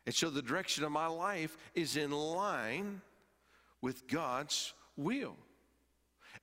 And 0.05 0.15
so 0.15 0.29
the 0.29 0.41
direction 0.41 0.85
of 0.85 0.93
my 0.93 1.07
life 1.07 1.57
is 1.75 1.97
in 1.97 2.11
line 2.11 3.01
with 3.83 4.07
God's 4.07 4.73
will. 4.95 5.35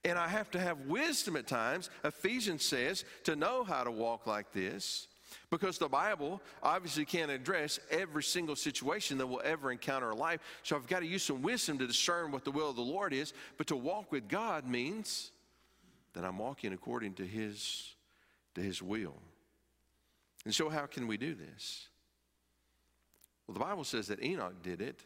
And 0.04 0.18
I 0.18 0.28
have 0.28 0.50
to 0.52 0.60
have 0.60 0.82
wisdom 0.82 1.36
at 1.36 1.46
times, 1.46 1.88
Ephesians 2.04 2.62
says, 2.64 3.04
to 3.24 3.34
know 3.34 3.64
how 3.64 3.82
to 3.82 3.90
walk 3.90 4.26
like 4.26 4.52
this. 4.52 5.08
Because 5.48 5.78
the 5.78 5.88
Bible 5.88 6.40
obviously 6.62 7.04
can't 7.04 7.30
address 7.30 7.80
every 7.90 8.22
single 8.22 8.56
situation 8.56 9.16
that 9.18 9.26
we'll 9.26 9.42
ever 9.44 9.72
encounter 9.72 10.12
in 10.12 10.18
life. 10.18 10.40
So 10.62 10.76
I've 10.76 10.86
got 10.86 11.00
to 11.00 11.06
use 11.06 11.22
some 11.22 11.40
wisdom 11.40 11.78
to 11.78 11.86
discern 11.86 12.30
what 12.30 12.44
the 12.44 12.50
will 12.50 12.70
of 12.70 12.76
the 12.76 12.82
Lord 12.82 13.12
is. 13.12 13.32
But 13.56 13.68
to 13.68 13.76
walk 13.76 14.12
with 14.12 14.28
God 14.28 14.66
means 14.66 15.30
that 16.12 16.24
I'm 16.24 16.38
walking 16.38 16.72
according 16.72 17.14
to 17.14 17.26
His, 17.26 17.94
to 18.54 18.60
his 18.60 18.82
will. 18.82 19.14
And 20.44 20.54
so, 20.54 20.68
how 20.68 20.86
can 20.86 21.06
we 21.06 21.16
do 21.16 21.34
this? 21.34 21.88
Well, 23.46 23.54
the 23.54 23.60
Bible 23.60 23.84
says 23.84 24.08
that 24.08 24.22
Enoch 24.22 24.62
did 24.62 24.80
it 24.80 25.00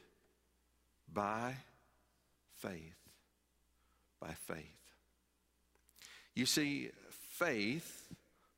by 1.12 1.54
faith. 2.64 2.96
By 4.20 4.32
faith. 4.46 4.58
You 6.34 6.46
see, 6.46 6.90
faith 7.10 8.08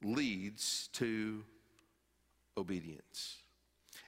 leads 0.02 0.88
to 0.94 1.42
obedience. 2.56 3.36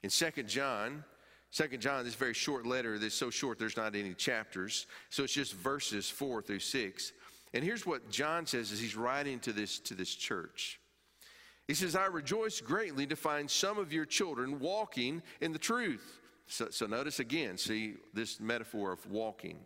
In 0.02 0.11
2 0.11 0.45
John, 0.45 1.05
2 1.52 1.78
John, 1.78 2.05
this 2.05 2.14
very 2.14 2.35
short 2.35 2.67
letter 2.67 2.99
that's 2.99 3.14
so 3.14 3.31
short 3.31 3.59
there's 3.59 3.76
not 3.76 3.95
any 3.95 4.14
chapters, 4.14 4.87
so 5.11 5.25
it's 5.25 5.33
just 5.33 5.55
verses 5.55 6.09
4 6.09 6.43
through 6.43 6.61
6. 6.61 7.12
And 7.55 7.64
here's 7.64 7.87
what 7.87 8.11
John 8.11 8.47
says 8.47 8.71
as 8.73 8.78
he's 8.78 8.97
writing 8.97 9.40
to 9.40 9.52
this, 9.52 9.78
to 9.81 9.95
this 9.95 10.14
church. 10.14 10.81
He 11.67 11.75
says, 11.75 11.97
I 11.97 12.07
rejoice 12.07 12.61
greatly 12.61 13.07
to 13.07 13.17
find 13.17 13.50
some 13.50 13.78
of 13.78 13.93
your 13.93 14.07
children 14.07 14.59
walking 14.61 15.23
in 15.40 15.52
the 15.52 15.59
truth. 15.59 16.21
So, 16.47 16.69
so 16.71 16.87
notice 16.87 17.21
again, 17.21 17.59
see 17.59 17.97
this 18.14 18.40
metaphor 18.40 18.93
of 18.93 19.05
walking 19.11 19.59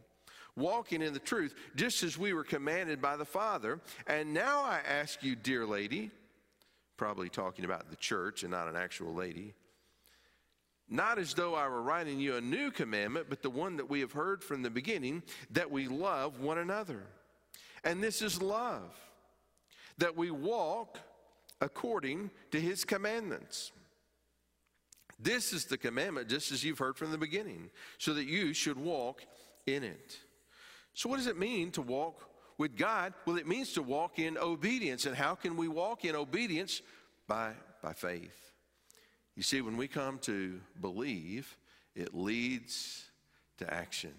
walking 0.57 1.03
in 1.03 1.13
the 1.13 1.19
truth, 1.19 1.55
just 1.77 2.03
as 2.03 2.19
we 2.19 2.33
were 2.33 2.45
commanded 2.45 3.01
by 3.01 3.17
the 3.17 3.25
Father. 3.25 3.81
And 4.07 4.35
now 4.35 4.63
I 4.63 4.81
ask 4.87 5.23
you, 5.23 5.35
dear 5.35 5.67
lady, 5.67 6.11
probably 6.97 7.29
talking 7.29 7.65
about 7.65 7.91
the 7.91 7.97
church 7.97 8.43
and 8.43 8.51
not 8.51 8.69
an 8.69 8.77
actual 8.77 9.15
lady, 9.15 9.55
not 10.89 11.19
as 11.19 11.35
though 11.35 11.55
I 11.55 11.69
were 11.69 11.83
writing 11.83 12.21
you 12.21 12.37
a 12.37 12.41
new 12.41 12.71
commandment, 12.71 13.27
but 13.31 13.43
the 13.43 13.51
one 13.51 13.77
that 13.79 13.89
we 13.89 14.01
have 14.01 14.13
heard 14.13 14.45
from 14.45 14.63
the 14.63 14.71
beginning, 14.71 15.23
that 15.51 15.71
we 15.71 15.89
love 15.89 16.41
one 16.41 16.59
another. 16.59 17.03
And 17.83 18.03
this 18.03 18.21
is 18.21 18.43
love, 18.43 18.95
that 19.99 20.17
we 20.17 20.31
walk 20.31 20.99
according 21.61 22.31
to 22.51 22.61
his 22.61 22.85
commandments. 22.85 23.73
This 25.19 25.53
is 25.53 25.65
the 25.65 25.79
commandment, 25.79 26.29
just 26.29 26.53
as 26.53 26.63
you've 26.63 26.79
heard 26.79 26.97
from 26.97 27.11
the 27.11 27.19
beginning, 27.19 27.71
so 27.99 28.13
that 28.15 28.27
you 28.27 28.53
should 28.53 28.77
walk 28.77 29.25
in 29.67 29.85
it. 29.85 30.19
So, 30.95 31.09
what 31.09 31.17
does 31.17 31.27
it 31.27 31.39
mean 31.39 31.71
to 31.73 31.83
walk 31.83 32.29
with 32.59 32.77
God? 32.77 33.15
Well, 33.27 33.37
it 33.37 33.47
means 33.47 33.73
to 33.75 33.83
walk 33.83 34.19
in 34.19 34.37
obedience. 34.37 35.07
And 35.07 35.17
how 35.17 35.35
can 35.35 35.57
we 35.57 35.69
walk 35.69 36.05
in 36.05 36.15
obedience? 36.15 36.83
By, 37.27 37.53
by 37.83 37.93
faith. 37.93 38.53
You 39.37 39.43
see, 39.43 39.63
when 39.63 39.77
we 39.77 39.89
come 39.89 40.19
to 40.21 40.61
believe, 40.81 41.57
it 41.95 42.15
leads 42.15 43.05
to 43.59 43.73
action. 43.73 44.13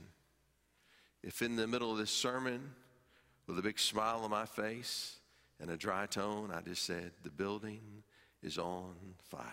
If 1.21 1.41
in 1.41 1.55
the 1.55 1.67
middle 1.67 1.91
of 1.91 1.97
this 1.97 2.11
sermon, 2.11 2.71
with 3.47 3.59
a 3.59 3.61
big 3.61 3.79
smile 3.79 4.21
on 4.23 4.31
my 4.31 4.45
face 4.45 5.17
and 5.59 5.69
a 5.69 5.77
dry 5.77 6.05
tone, 6.05 6.51
I 6.51 6.61
just 6.61 6.83
said, 6.83 7.11
The 7.23 7.29
building 7.29 8.03
is 8.41 8.57
on 8.57 8.95
fire. 9.29 9.43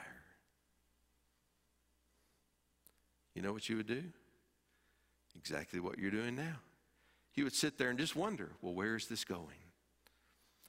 You 3.34 3.42
know 3.42 3.52
what 3.52 3.68
you 3.68 3.76
would 3.76 3.86
do? 3.86 4.02
Exactly 5.36 5.80
what 5.80 5.98
you're 5.98 6.10
doing 6.10 6.36
now. 6.36 6.56
You 7.40 7.44
would 7.44 7.54
sit 7.54 7.78
there 7.78 7.88
and 7.88 7.98
just 7.98 8.14
wonder, 8.14 8.50
well, 8.60 8.74
where 8.74 8.96
is 8.96 9.06
this 9.06 9.24
going? 9.24 9.64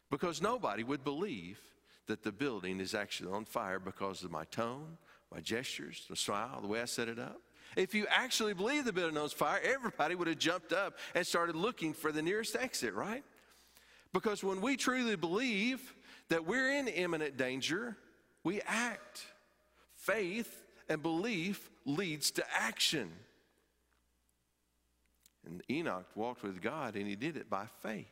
Because 0.10 0.42
nobody 0.42 0.86
would 0.86 1.04
believe 1.04 1.60
that 2.08 2.24
the 2.24 2.32
building 2.32 2.80
is 2.80 2.96
actually 2.96 3.34
on 3.34 3.44
fire 3.44 3.78
because 3.78 4.24
of 4.24 4.32
my 4.32 4.46
tone, 4.46 4.98
my 5.34 5.42
gestures, 5.42 6.06
the 6.10 6.16
smile, 6.16 6.62
the 6.62 6.70
way 6.70 6.80
I 6.80 6.86
set 6.86 7.10
it 7.10 7.20
up. 7.20 7.42
If 7.76 7.94
you 7.94 8.08
actually 8.10 8.54
believe 8.54 8.86
the 8.86 8.94
building 8.94 9.18
on 9.18 9.28
fire, 9.28 9.60
everybody 9.62 10.16
would 10.16 10.30
have 10.30 10.38
jumped 10.40 10.72
up 10.72 10.98
and 11.14 11.28
started 11.28 11.58
looking 11.58 11.92
for 11.94 12.14
the 12.14 12.22
nearest 12.22 12.56
exit, 12.56 12.94
right? 12.94 13.26
Because 14.14 14.42
when 14.42 14.62
we 14.62 14.78
truly 14.78 15.18
believe 15.18 15.94
that 16.30 16.48
we're 16.48 16.72
in 16.72 16.88
imminent 16.88 17.36
danger, 17.36 17.98
we 18.46 18.62
act. 18.62 19.26
Faith 19.98 20.64
and 20.88 21.04
belief 21.04 21.70
leads 21.86 22.32
to 22.32 22.46
action. 22.58 23.12
And 25.46 25.64
Enoch 25.70 26.08
walked 26.16 26.44
with 26.44 26.62
God 26.62 26.96
and 26.96 27.08
he 27.08 27.16
did 27.16 27.38
it 27.38 27.50
by 27.50 27.66
faith. 27.82 28.12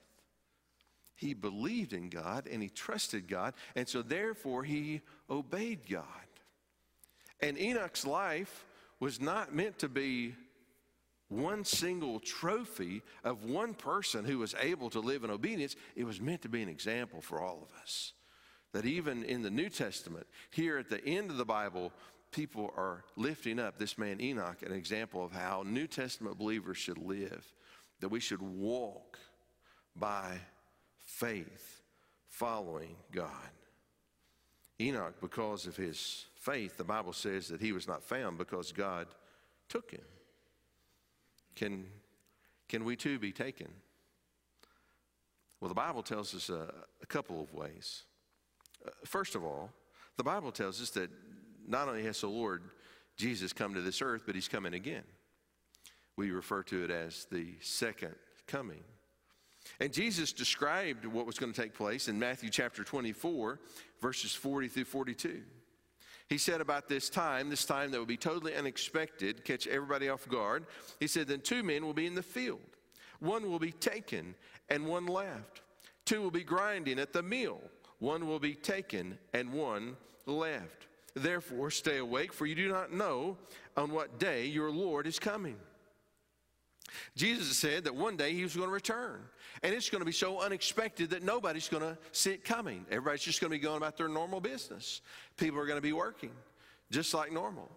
He 1.16 1.34
believed 1.34 1.94
in 1.94 2.10
God 2.10 2.48
and 2.48 2.64
he 2.64 2.70
trusted 2.70 3.28
God, 3.28 3.54
and 3.76 3.88
so 3.88 4.02
therefore 4.02 4.64
he 4.64 5.02
obeyed 5.30 5.82
God. 5.90 6.04
And 7.42 7.58
Enoch's 7.58 8.06
life 8.06 8.66
was 9.00 9.20
not 9.20 9.54
meant 9.54 9.80
to 9.80 9.90
be 9.90 10.36
one 11.28 11.64
single 11.64 12.20
trophy 12.20 13.02
of 13.24 13.44
one 13.44 13.74
person 13.74 14.26
who 14.26 14.40
was 14.40 14.56
able 14.60 14.90
to 14.90 15.00
live 15.00 15.24
in 15.24 15.30
obedience. 15.30 15.76
It 15.96 16.04
was 16.04 16.20
meant 16.20 16.42
to 16.42 16.50
be 16.50 16.62
an 16.64 16.70
example 16.70 17.22
for 17.22 17.42
all 17.42 17.68
of 17.70 17.82
us. 17.82 18.14
That 18.72 18.86
even 18.86 19.24
in 19.24 19.42
the 19.42 19.50
New 19.50 19.70
Testament, 19.70 20.26
here 20.52 20.78
at 20.78 20.90
the 20.90 21.04
end 21.06 21.30
of 21.30 21.38
the 21.38 21.46
Bible, 21.46 21.92
people 22.32 22.74
are 22.78 23.04
lifting 23.16 23.60
up 23.60 23.78
this 23.78 23.98
man 23.98 24.22
Enoch, 24.22 24.62
an 24.62 24.72
example 24.72 25.24
of 25.24 25.32
how 25.32 25.64
New 25.66 25.88
Testament 25.88 26.38
believers 26.38 26.78
should 26.78 26.98
live, 26.98 27.46
that 28.00 28.10
we 28.10 28.20
should 28.20 28.42
walk 28.42 29.18
by 29.96 30.40
faith, 31.00 31.82
following 32.28 32.96
God. 33.12 33.30
Enoch, 34.82 35.16
because 35.20 35.68
of 35.68 35.76
his 35.76 36.26
faith, 36.36 36.78
the 36.78 36.84
Bible 36.84 37.14
says 37.14 37.50
that 37.50 37.60
he 37.60 37.72
was 37.72 37.88
not 37.88 38.04
found 38.04 38.38
because 38.38 38.72
God 38.72 39.08
took 39.68 39.92
him. 39.92 40.06
Can, 41.56 41.86
can 42.70 42.86
we 42.86 42.96
too 42.96 43.20
be 43.20 43.34
taken? 43.34 43.68
Well, 45.60 45.68
the 45.68 45.76
Bible 45.76 46.04
tells 46.04 46.34
us 46.34 46.50
a, 46.50 46.74
a 47.02 47.06
couple 47.06 47.42
of 47.42 47.54
ways. 47.54 48.04
Uh, 48.86 48.92
first 49.04 49.36
of 49.36 49.44
all, 49.44 49.70
the 50.16 50.24
Bible 50.24 50.52
tells 50.52 50.82
us 50.82 50.90
that 50.92 51.10
not 51.70 51.88
only 51.88 52.04
has 52.04 52.22
the 52.22 52.28
Lord 52.28 52.64
Jesus 53.16 53.54
come 53.54 53.74
to 53.74 53.82
this 53.82 54.02
earth, 54.02 54.24
but 54.26 54.36
he's 54.36 54.48
coming 54.48 54.74
again. 54.74 55.04
We 56.18 56.32
refer 56.32 56.64
to 56.64 56.84
it 56.84 56.92
as 56.92 57.28
the 57.32 57.54
second 57.62 58.16
coming. 58.48 58.84
And 59.80 59.94
Jesus 59.94 60.34
described 60.34 61.06
what 61.06 61.26
was 61.26 61.38
going 61.38 61.54
to 61.54 61.62
take 61.62 61.74
place 61.74 62.08
in 62.08 62.18
Matthew 62.18 62.50
chapter 62.50 62.84
24, 62.84 63.60
verses 64.02 64.34
40 64.34 64.68
through 64.68 64.86
42. 64.86 65.42
He 66.28 66.38
said 66.38 66.62
about 66.62 66.88
this 66.88 67.10
time, 67.10 67.50
this 67.50 67.66
time 67.66 67.92
that 67.92 68.00
would 68.00 68.08
be 68.08 68.18
totally 68.18 68.56
unexpected, 68.56 69.44
catch 69.44 69.68
everybody 69.68 70.10
off 70.10 70.28
guard. 70.28 70.66
He 71.00 71.08
said, 71.08 71.28
Then 71.28 71.42
two 71.42 71.64
men 71.64 71.86
will 71.86 71.94
be 71.94 72.06
in 72.06 72.16
the 72.16 72.24
field. 72.24 72.60
One 73.20 73.50
will 73.50 73.60
be 73.60 73.72
taken 73.72 74.36
and 74.70 74.86
one 74.86 75.08
left. 75.08 75.62
Two 76.06 76.22
will 76.22 76.32
be 76.32 76.44
grinding 76.44 77.00
at 77.00 77.14
the 77.14 77.24
mill. 77.24 77.60
One 78.00 78.28
will 78.28 78.40
be 78.40 78.54
taken 78.54 79.18
and 79.34 79.52
one 79.52 79.98
left. 80.26 80.88
Therefore, 81.16 81.72
stay 81.72 81.98
awake, 81.98 82.34
for 82.34 82.46
you 82.46 82.56
do 82.56 82.70
not 82.70 82.94
know 82.94 83.38
on 83.76 83.92
what 83.92 84.20
day 84.20 84.46
your 84.46 84.72
Lord 84.72 85.08
is 85.08 85.20
coming. 85.20 85.58
Jesus 87.16 87.58
said 87.58 87.84
that 87.84 87.96
one 87.96 88.18
day 88.18 88.34
he 88.34 88.44
was 88.44 88.56
going 88.56 88.68
to 88.68 88.74
return. 88.74 89.22
And 89.64 89.74
it's 89.74 89.90
going 89.90 90.02
to 90.02 90.06
be 90.06 90.12
so 90.12 90.42
unexpected 90.42 91.12
that 91.12 91.24
nobody's 91.24 91.68
going 91.68 91.84
to 91.84 91.98
see 92.12 92.32
it 92.32 92.44
coming. 92.44 92.86
Everybody's 92.90 93.22
just 93.22 93.42
going 93.42 93.52
to 93.52 93.58
be 93.58 93.62
going 93.62 93.78
about 93.78 93.98
their 93.98 94.08
normal 94.08 94.40
business. 94.40 95.02
People 95.38 95.60
are 95.60 95.66
going 95.66 95.78
to 95.78 95.82
be 95.82 95.94
working 95.94 96.32
just 96.92 97.14
like 97.14 97.32
normal. 97.32 97.70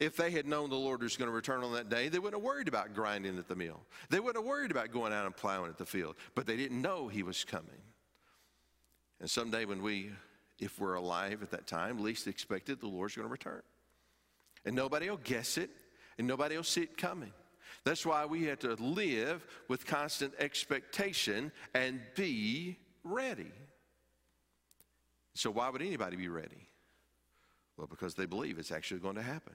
If 0.00 0.16
they 0.16 0.30
had 0.30 0.46
known 0.46 0.70
the 0.70 0.76
Lord 0.76 1.02
was 1.02 1.16
going 1.16 1.28
to 1.28 1.34
return 1.34 1.64
on 1.64 1.72
that 1.72 1.88
day, 1.88 2.08
they 2.08 2.18
wouldn't 2.18 2.40
have 2.40 2.44
worried 2.44 2.68
about 2.68 2.94
grinding 2.94 3.36
at 3.36 3.48
the 3.48 3.56
mill. 3.56 3.80
They 4.10 4.20
wouldn't 4.20 4.36
have 4.36 4.48
worried 4.48 4.70
about 4.70 4.92
going 4.92 5.12
out 5.12 5.26
and 5.26 5.36
plowing 5.36 5.70
at 5.70 5.78
the 5.78 5.86
field. 5.86 6.14
But 6.34 6.46
they 6.46 6.56
didn't 6.56 6.80
know 6.80 7.08
he 7.08 7.24
was 7.24 7.44
coming. 7.44 7.82
And 9.20 9.28
someday 9.28 9.64
when 9.64 9.82
we, 9.82 10.10
if 10.58 10.78
we're 10.80 10.94
alive 10.94 11.42
at 11.42 11.50
that 11.50 11.66
time, 11.66 11.98
least 11.98 12.26
expected, 12.26 12.80
the 12.80 12.88
Lord's 12.88 13.14
going 13.14 13.26
to 13.26 13.32
return. 13.32 13.62
And 14.64 14.74
nobody 14.74 15.08
will 15.08 15.18
guess 15.18 15.56
it, 15.56 15.70
and 16.18 16.26
nobody 16.26 16.56
will 16.56 16.64
see 16.64 16.82
it 16.82 16.96
coming. 16.96 17.32
That's 17.84 18.04
why 18.04 18.26
we 18.26 18.44
have 18.44 18.58
to 18.60 18.74
live 18.74 19.46
with 19.68 19.86
constant 19.86 20.34
expectation 20.38 21.52
and 21.74 22.00
be 22.16 22.76
ready. 23.04 23.52
So, 25.34 25.50
why 25.50 25.70
would 25.70 25.82
anybody 25.82 26.16
be 26.16 26.28
ready? 26.28 26.68
Well, 27.76 27.86
because 27.86 28.14
they 28.14 28.26
believe 28.26 28.58
it's 28.58 28.72
actually 28.72 29.00
going 29.00 29.14
to 29.14 29.22
happen. 29.22 29.54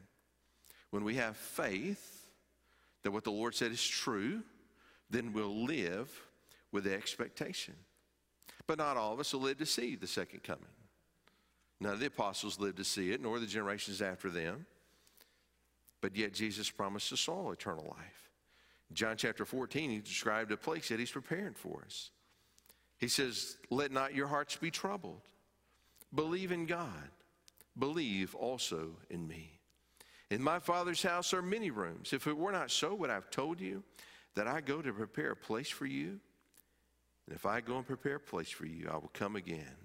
When 0.91 1.03
we 1.03 1.15
have 1.15 1.35
faith 1.35 2.29
that 3.03 3.11
what 3.11 3.25
the 3.25 3.31
Lord 3.31 3.53
said 3.53 3.71
is 3.71 3.85
true, 3.85 4.41
then 5.09 5.33
we'll 5.33 5.65
live 5.65 6.09
with 6.71 6.85
the 6.85 6.93
expectation. 6.93 7.75
But 8.65 8.77
not 8.77 8.95
all 8.95 9.13
of 9.13 9.19
us 9.19 9.33
will 9.33 9.41
live 9.41 9.57
to 9.57 9.65
see 9.65 9.95
the 9.95 10.07
second 10.07 10.43
coming. 10.43 10.63
None 11.83 11.95
of 11.95 11.99
the 11.99 12.05
apostles 12.05 12.61
lived 12.61 12.77
to 12.77 12.85
see 12.85 13.11
it, 13.11 13.21
nor 13.21 13.39
the 13.39 13.45
generations 13.45 14.01
after 14.01 14.29
them. 14.29 14.65
But 15.99 16.15
yet 16.15 16.33
Jesus 16.33 16.69
promised 16.69 17.11
us 17.11 17.27
all 17.27 17.51
eternal 17.51 17.83
life. 17.83 18.29
John 18.93 19.17
chapter 19.17 19.43
14, 19.43 19.89
he 19.89 19.99
described 19.99 20.53
a 20.53 20.57
place 20.57 20.87
that 20.87 20.99
he's 20.99 21.11
preparing 21.11 21.53
for 21.53 21.83
us. 21.85 22.11
He 22.99 23.09
says, 23.09 23.57
Let 23.69 23.91
not 23.91 24.15
your 24.15 24.27
hearts 24.27 24.55
be 24.55 24.71
troubled. 24.71 25.19
Believe 26.15 26.53
in 26.53 26.67
God. 26.67 27.09
Believe 27.77 28.33
also 28.33 28.91
in 29.09 29.27
me. 29.27 29.59
In 30.29 30.41
my 30.41 30.59
Father's 30.59 31.03
house 31.03 31.33
are 31.33 31.41
many 31.41 31.69
rooms. 31.69 32.13
If 32.13 32.27
it 32.27 32.37
were 32.37 32.53
not 32.53 32.71
so, 32.71 32.95
would 32.95 33.09
I 33.09 33.15
have 33.15 33.29
told 33.29 33.59
you 33.59 33.83
that 34.35 34.47
I 34.47 34.61
go 34.61 34.81
to 34.81 34.93
prepare 34.93 35.31
a 35.31 35.35
place 35.35 35.69
for 35.69 35.85
you? 35.85 36.21
And 37.27 37.35
if 37.35 37.45
I 37.45 37.59
go 37.59 37.75
and 37.75 37.85
prepare 37.85 38.15
a 38.15 38.21
place 38.21 38.49
for 38.49 38.65
you, 38.65 38.87
I 38.89 38.93
will 38.93 39.11
come 39.13 39.35
again 39.35 39.82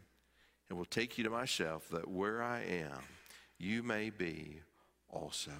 and 0.68 0.78
will 0.78 0.84
take 0.84 1.18
you 1.18 1.24
to 1.24 1.30
myself, 1.30 1.88
that 1.90 2.08
where 2.08 2.42
I 2.42 2.60
am, 2.60 3.00
you 3.58 3.82
may 3.82 4.10
be 4.10 4.60
also 5.08 5.52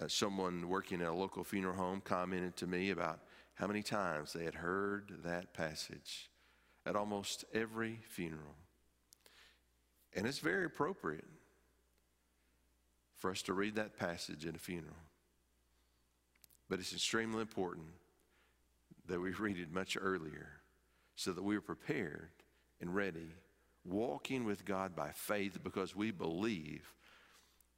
uh, 0.00 0.08
someone 0.08 0.68
working 0.68 1.00
at 1.00 1.08
a 1.08 1.12
local 1.12 1.44
funeral 1.44 1.76
home 1.76 2.02
commented 2.04 2.56
to 2.56 2.66
me 2.66 2.90
about 2.90 3.20
how 3.54 3.66
many 3.66 3.82
times 3.82 4.32
they 4.32 4.44
had 4.44 4.54
heard 4.54 5.12
that 5.24 5.54
passage 5.54 6.30
at 6.84 6.96
almost 6.96 7.44
every 7.54 8.00
funeral. 8.08 8.56
And 10.14 10.26
it's 10.26 10.38
very 10.38 10.66
appropriate 10.66 11.24
for 13.16 13.30
us 13.30 13.42
to 13.42 13.54
read 13.54 13.76
that 13.76 13.98
passage 13.98 14.44
in 14.44 14.54
a 14.54 14.58
funeral. 14.58 14.94
But 16.68 16.80
it's 16.80 16.92
extremely 16.92 17.40
important 17.40 17.86
that 19.08 19.20
we 19.20 19.30
read 19.30 19.58
it 19.58 19.72
much 19.72 19.96
earlier 19.98 20.55
so 21.16 21.32
that 21.32 21.42
we 21.42 21.56
are 21.56 21.62
prepared 21.62 22.30
and 22.80 22.94
ready, 22.94 23.34
walking 23.84 24.44
with 24.44 24.64
God 24.64 24.94
by 24.94 25.10
faith 25.10 25.58
because 25.64 25.96
we 25.96 26.10
believe 26.10 26.92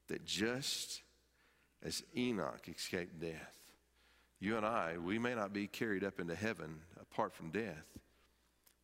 that 0.09 0.24
just 0.24 1.03
as 1.83 2.03
Enoch 2.16 2.68
escaped 2.68 3.20
death. 3.20 3.57
You 4.40 4.57
and 4.57 4.66
I, 4.66 4.96
we 4.98 5.18
may 5.18 5.35
not 5.35 5.53
be 5.53 5.66
carried 5.66 6.05
up 6.05 6.20
into 6.20 6.35
heaven 6.35 6.81
apart 7.01 7.35
from 7.35 7.51
death, 7.51 7.87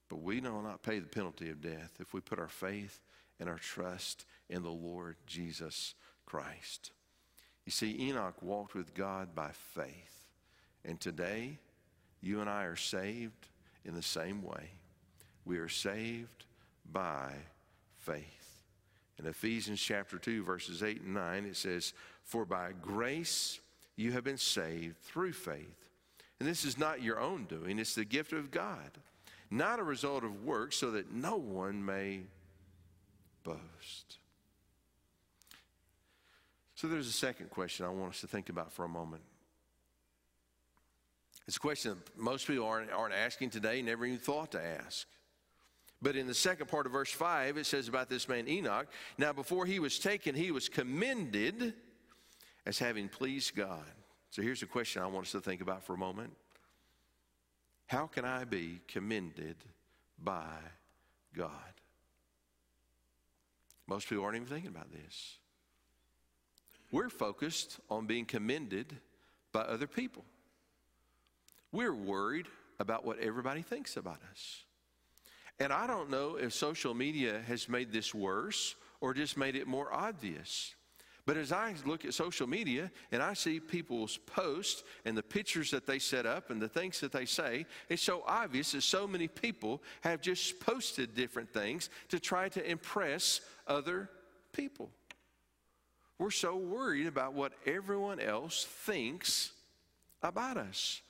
but 0.09 0.23
we 0.23 0.41
will 0.41 0.63
not 0.63 0.83
pay 0.83 0.99
the 0.99 1.07
penalty 1.07 1.51
of 1.51 1.61
death 1.61 1.93
if 2.01 2.13
we 2.13 2.21
put 2.21 2.39
our 2.39 2.49
faith 2.49 3.01
and 3.41 3.49
our 3.49 3.59
trust 3.59 4.27
in 4.49 4.63
the 4.63 4.71
Lord 4.71 5.17
Jesus 5.27 5.95
Christ. 6.27 6.93
You 7.65 7.73
see, 7.73 8.09
Enoch 8.09 8.43
walked 8.43 8.75
with 8.75 8.95
God 8.95 9.35
by 9.35 9.51
faith. 9.75 10.29
And 10.85 11.01
today, 11.01 11.59
you 12.21 12.41
and 12.41 12.51
I 12.51 12.65
are 12.65 12.77
saved 12.77 13.49
in 13.85 13.95
the 13.95 14.03
same 14.03 14.43
way. 14.43 14.71
We 15.45 15.59
are 15.59 15.69
saved 15.69 16.45
by 16.91 17.33
faith. 17.99 18.63
In 19.19 19.27
Ephesians 19.27 19.81
chapter 19.81 20.19
2, 20.19 20.43
verses 20.43 20.83
8 20.83 21.03
and 21.03 21.15
9, 21.15 21.45
it 21.45 21.57
says, 21.57 21.93
for 22.25 22.45
by 22.45 22.73
grace 22.81 23.61
you 23.97 24.13
have 24.13 24.25
been 24.25 24.39
saved 24.39 25.01
through 25.03 25.33
faith. 25.33 25.89
And 26.41 26.49
this 26.49 26.65
is 26.65 26.79
not 26.79 27.03
your 27.03 27.21
own 27.21 27.45
doing, 27.45 27.79
it's 27.79 27.95
the 27.95 28.05
gift 28.05 28.33
of 28.33 28.51
God, 28.51 28.99
not 29.51 29.79
a 29.79 29.85
result 29.85 30.25
of 30.25 30.45
works, 30.45 30.77
so 30.77 30.91
that 30.93 31.13
no 31.13 31.37
one 31.37 31.85
may 31.85 32.23
boast. 33.45 34.19
So 36.75 36.89
there's 36.89 37.09
a 37.09 37.13
second 37.13 37.51
question 37.51 37.87
I 37.87 37.91
want 37.91 38.15
us 38.15 38.21
to 38.23 38.27
think 38.27 38.49
about 38.49 38.73
for 38.73 38.85
a 38.85 38.89
moment. 38.89 39.23
It's 41.47 41.57
a 41.57 41.61
question 41.61 41.91
that 41.93 42.19
most 42.19 42.47
people 42.47 42.67
aren't, 42.67 42.91
aren't 42.91 43.15
asking 43.15 43.51
today, 43.51 43.83
never 43.83 44.07
even 44.07 44.19
thought 44.19 44.53
to 44.53 44.65
ask. 44.65 45.07
But 46.01 46.17
in 46.17 46.27
the 46.27 46.35
second 46.35 46.69
part 46.69 46.87
of 46.87 46.93
verse 46.93 47.11
5, 47.11 47.57
it 47.57 47.67
says 47.67 47.89
about 47.89 48.09
this 48.09 48.29
man 48.29 48.49
Enoch 48.49 48.89
now, 49.19 49.33
before 49.33 49.67
he 49.67 49.79
was 49.79 49.99
taken, 49.99 50.35
he 50.35 50.51
was 50.51 50.69
commended 50.69 51.75
as 52.67 52.79
having 52.79 53.09
pleased 53.09 53.55
God. 53.55 53.85
So 54.31 54.43
here's 54.43 54.63
a 54.63 54.67
question 54.67 55.03
I 55.03 55.07
want 55.07 55.27
us 55.27 55.33
to 55.33 55.41
think 55.41 55.61
about 55.61 55.85
for 55.85 55.95
a 55.95 55.99
moment 55.99 56.33
How 57.87 58.07
can 58.07 58.25
I 58.25 58.45
be 58.45 58.81
commended 58.89 59.57
by 60.23 60.57
God? 61.37 61.51
Most 63.87 64.09
people 64.09 64.25
aren't 64.25 64.37
even 64.37 64.49
thinking 64.49 64.71
about 64.71 64.91
this. 64.93 65.39
We're 66.91 67.11
focused 67.11 67.81
on 67.91 68.07
being 68.07 68.25
commended 68.25 68.97
by 69.53 69.61
other 69.61 69.87
people. 69.87 70.25
We're 71.75 71.93
worried 71.93 72.47
about 72.79 73.05
what 73.05 73.19
everybody 73.19 73.63
thinks 73.63 73.97
about 73.97 74.21
us. 74.31 74.63
And 75.59 75.73
I 75.73 75.89
don't 75.89 76.09
know 76.09 76.37
if 76.37 76.53
social 76.53 76.95
media 76.95 77.41
has 77.49 77.69
made 77.69 77.91
this 77.93 78.15
worse 78.15 78.77
or 79.01 79.13
just 79.13 79.37
made 79.37 79.57
it 79.57 79.67
more 79.67 79.93
obvious. 79.93 80.73
But 81.27 81.37
as 81.37 81.51
I 81.51 81.75
look 81.85 82.05
at 82.05 82.15
social 82.15 82.47
media 82.47 82.93
and 83.11 83.21
I 83.21 83.35
see 83.35 83.59
people's 83.59 84.19
posts 84.19 84.85
and 85.05 85.17
the 85.17 85.23
pictures 85.25 85.73
that 85.73 85.85
they 85.85 85.99
set 85.99 86.27
up 86.27 86.51
and 86.51 86.63
the 86.63 86.69
things 86.69 87.01
that 87.01 87.11
they 87.11 87.25
say, 87.25 87.67
it's 87.89 88.03
so 88.03 88.23
obvious 88.25 88.71
that 88.71 88.83
so 88.83 89.09
many 89.09 89.27
people 89.27 89.83
have 90.03 90.21
just 90.21 90.61
posted 90.61 91.17
different 91.17 91.53
things 91.53 91.91
to 92.11 92.21
try 92.21 92.49
to 92.51 92.65
impress 92.71 93.41
other 93.67 94.09
people. 94.53 94.91
We're 96.21 96.31
so 96.31 96.57
worried 96.57 97.09
about 97.09 97.35
what 97.35 97.53
everyone 97.67 98.21
else 98.21 98.65
thinks 98.65 99.51
about 100.23 100.57
us. 100.57 101.03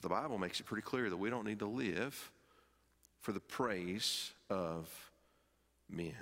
The 0.00 0.08
Bible 0.08 0.38
makes 0.38 0.58
it 0.58 0.66
pretty 0.66 0.82
clear 0.82 1.10
that 1.10 1.16
we 1.16 1.30
don't 1.30 1.46
need 1.46 1.60
to 1.60 1.66
live 1.66 2.30
for 3.20 3.32
the 3.32 3.40
praise 3.40 4.32
of 4.50 4.88
men. 5.88 6.14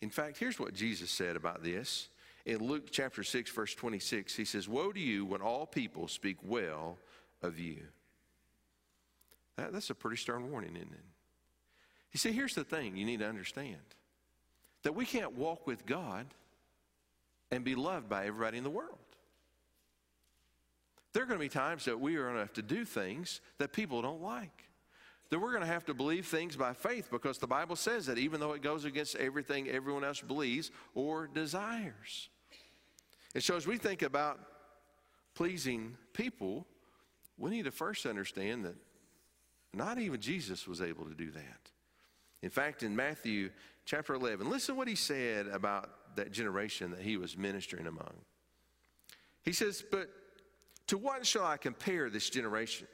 In 0.00 0.10
fact, 0.10 0.38
here's 0.38 0.58
what 0.58 0.74
Jesus 0.74 1.10
said 1.10 1.36
about 1.36 1.62
this. 1.62 2.08
In 2.46 2.58
Luke 2.58 2.88
chapter 2.90 3.22
6, 3.22 3.50
verse 3.50 3.74
26, 3.74 4.34
he 4.34 4.44
says, 4.44 4.68
Woe 4.68 4.92
to 4.92 5.00
you 5.00 5.26
when 5.26 5.42
all 5.42 5.66
people 5.66 6.08
speak 6.08 6.38
well 6.42 6.96
of 7.42 7.58
you. 7.58 7.78
That, 9.56 9.72
that's 9.72 9.90
a 9.90 9.94
pretty 9.94 10.16
stern 10.16 10.50
warning, 10.50 10.76
isn't 10.76 10.92
it? 10.92 11.04
You 12.12 12.18
see, 12.18 12.32
here's 12.32 12.54
the 12.54 12.64
thing 12.64 12.96
you 12.96 13.04
need 13.04 13.20
to 13.20 13.28
understand 13.28 13.76
that 14.84 14.94
we 14.94 15.04
can't 15.04 15.36
walk 15.36 15.66
with 15.66 15.84
God 15.84 16.26
and 17.50 17.64
be 17.64 17.74
loved 17.74 18.08
by 18.08 18.26
everybody 18.26 18.56
in 18.56 18.64
the 18.64 18.70
world. 18.70 18.98
There 21.12 21.22
are 21.22 21.26
going 21.26 21.38
to 21.38 21.44
be 21.44 21.48
times 21.48 21.86
that 21.86 21.98
we 21.98 22.16
are 22.16 22.24
going 22.24 22.34
to 22.34 22.40
have 22.40 22.52
to 22.54 22.62
do 22.62 22.84
things 22.84 23.40
that 23.58 23.72
people 23.72 24.02
don't 24.02 24.22
like 24.22 24.68
that 25.30 25.38
we're 25.38 25.50
going 25.50 25.62
to 25.62 25.66
have 25.66 25.84
to 25.86 25.94
believe 25.94 26.26
things 26.26 26.56
by 26.56 26.72
faith 26.72 27.08
because 27.10 27.38
the 27.38 27.46
Bible 27.46 27.76
says 27.76 28.06
that 28.06 28.18
even 28.18 28.40
though 28.40 28.52
it 28.52 28.62
goes 28.62 28.84
against 28.84 29.14
everything 29.16 29.68
everyone 29.68 30.04
else 30.04 30.20
believes 30.20 30.70
or 30.94 31.26
desires. 31.26 32.28
And 33.34 33.42
so 33.42 33.56
as 33.56 33.66
we 33.66 33.76
think 33.76 34.02
about 34.02 34.40
pleasing 35.34 35.96
people, 36.14 36.66
we 37.36 37.50
need 37.50 37.64
to 37.64 37.70
first 37.70 38.06
understand 38.06 38.64
that 38.64 38.74
not 39.74 39.98
even 39.98 40.20
Jesus 40.20 40.66
was 40.66 40.80
able 40.80 41.04
to 41.04 41.14
do 41.14 41.30
that. 41.30 41.70
In 42.42 42.50
fact, 42.50 42.82
in 42.82 42.96
Matthew 42.96 43.50
chapter 43.84 44.14
11, 44.14 44.48
listen 44.48 44.76
what 44.76 44.88
he 44.88 44.94
said 44.94 45.46
about 45.48 46.16
that 46.16 46.32
generation 46.32 46.90
that 46.92 47.00
he 47.00 47.16
was 47.16 47.36
ministering 47.36 47.86
among. 47.86 48.14
He 49.44 49.52
says, 49.52 49.84
But 49.88 50.08
to 50.88 50.98
what 50.98 51.24
shall 51.24 51.46
I 51.46 51.56
compare 51.56 52.10
this 52.10 52.28
generation? 52.28 52.86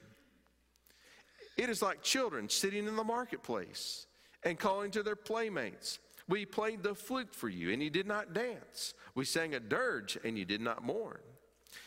It 1.57 1.69
is 1.69 1.83
like 1.83 2.03
children 2.03 2.49
sitting 2.49 2.87
in 2.87 2.97
the 2.97 3.05
marketplace 3.05 4.07
and 4.43 4.59
calling 4.59 4.91
to 4.93 5.03
their 5.03 5.17
playmates. 5.17 5.99
We 6.29 6.45
played 6.45 6.83
the 6.83 6.95
flute 6.95 7.35
for 7.35 7.49
you, 7.49 7.73
and 7.73 7.83
you 7.83 7.91
did 7.91 8.07
not 8.07 8.33
dance. 8.33 8.95
We 9.15 9.25
sang 9.25 9.55
a 9.55 9.61
dirge, 9.61 10.19
and 10.25 10.37
you 10.37 10.45
did 10.45 10.61
not 10.61 10.83
mourn. 10.83 11.21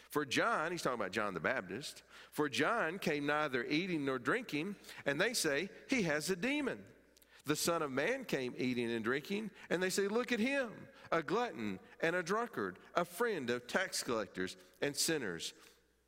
For 0.10 0.26
John, 0.26 0.72
he's 0.72 0.82
talking 0.82 1.00
about 1.00 1.12
John 1.12 1.34
the 1.34 1.40
Baptist, 1.40 2.04
for 2.32 2.48
John 2.48 2.98
came 2.98 3.26
neither 3.26 3.66
eating 3.66 4.06
nor 4.06 4.20
drinking, 4.20 4.76
and 5.06 5.20
they 5.20 5.34
say, 5.34 5.70
He 5.90 6.04
has 6.04 6.30
a 6.30 6.36
demon. 6.36 6.80
The 7.46 7.56
Son 7.56 7.82
of 7.82 7.92
Man 7.92 8.26
came 8.26 8.54
eating 8.58 8.92
and 8.92 9.04
drinking, 9.04 9.52
and 9.70 9.82
they 9.82 9.90
say, 9.90 10.08
Look 10.08 10.32
at 10.32 10.40
him, 10.40 10.70
a 11.12 11.22
glutton 11.22 11.80
and 12.02 12.16
a 12.16 12.24
drunkard, 12.24 12.78
a 12.96 13.04
friend 13.04 13.50
of 13.50 13.68
tax 13.68 14.02
collectors 14.04 14.56
and 14.82 14.96
sinners. 14.96 15.54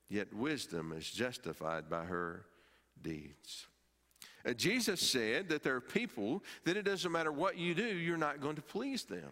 Yet 0.10 0.34
wisdom 0.34 0.92
is 0.92 1.10
justified 1.10 1.90
by 1.90 2.06
her 2.06 2.46
deeds. 3.02 3.68
Uh, 4.46 4.54
Jesus 4.54 5.00
said 5.00 5.50
that 5.50 5.64
there 5.64 5.76
are 5.76 5.82
people 5.82 6.44
that 6.64 6.78
it 6.78 6.84
doesn't 6.84 7.12
matter 7.12 7.32
what 7.32 7.58
you 7.58 7.76
do, 7.76 7.84
you're 7.84 8.18
not 8.18 8.42
going 8.42 8.56
to 8.56 8.62
please 8.62 9.04
them. 9.04 9.32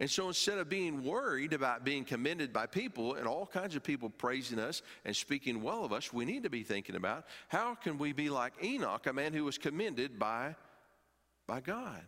And 0.00 0.08
so 0.08 0.28
instead 0.28 0.58
of 0.58 0.68
being 0.68 1.02
worried 1.02 1.52
about 1.52 1.84
being 1.84 2.04
commended 2.04 2.52
by 2.52 2.66
people 2.66 3.14
and 3.14 3.26
all 3.26 3.46
kinds 3.46 3.74
of 3.74 3.82
people 3.82 4.08
praising 4.08 4.60
us 4.60 4.82
and 5.04 5.16
speaking 5.16 5.60
well 5.60 5.84
of 5.84 5.92
us, 5.92 6.12
we 6.12 6.24
need 6.24 6.44
to 6.44 6.50
be 6.50 6.62
thinking 6.62 6.94
about 6.94 7.26
how 7.48 7.74
can 7.74 7.98
we 7.98 8.12
be 8.12 8.30
like 8.30 8.52
Enoch, 8.62 9.08
a 9.08 9.12
man 9.12 9.32
who 9.32 9.44
was 9.44 9.58
commended 9.58 10.16
by, 10.16 10.54
by 11.48 11.60
God? 11.60 12.02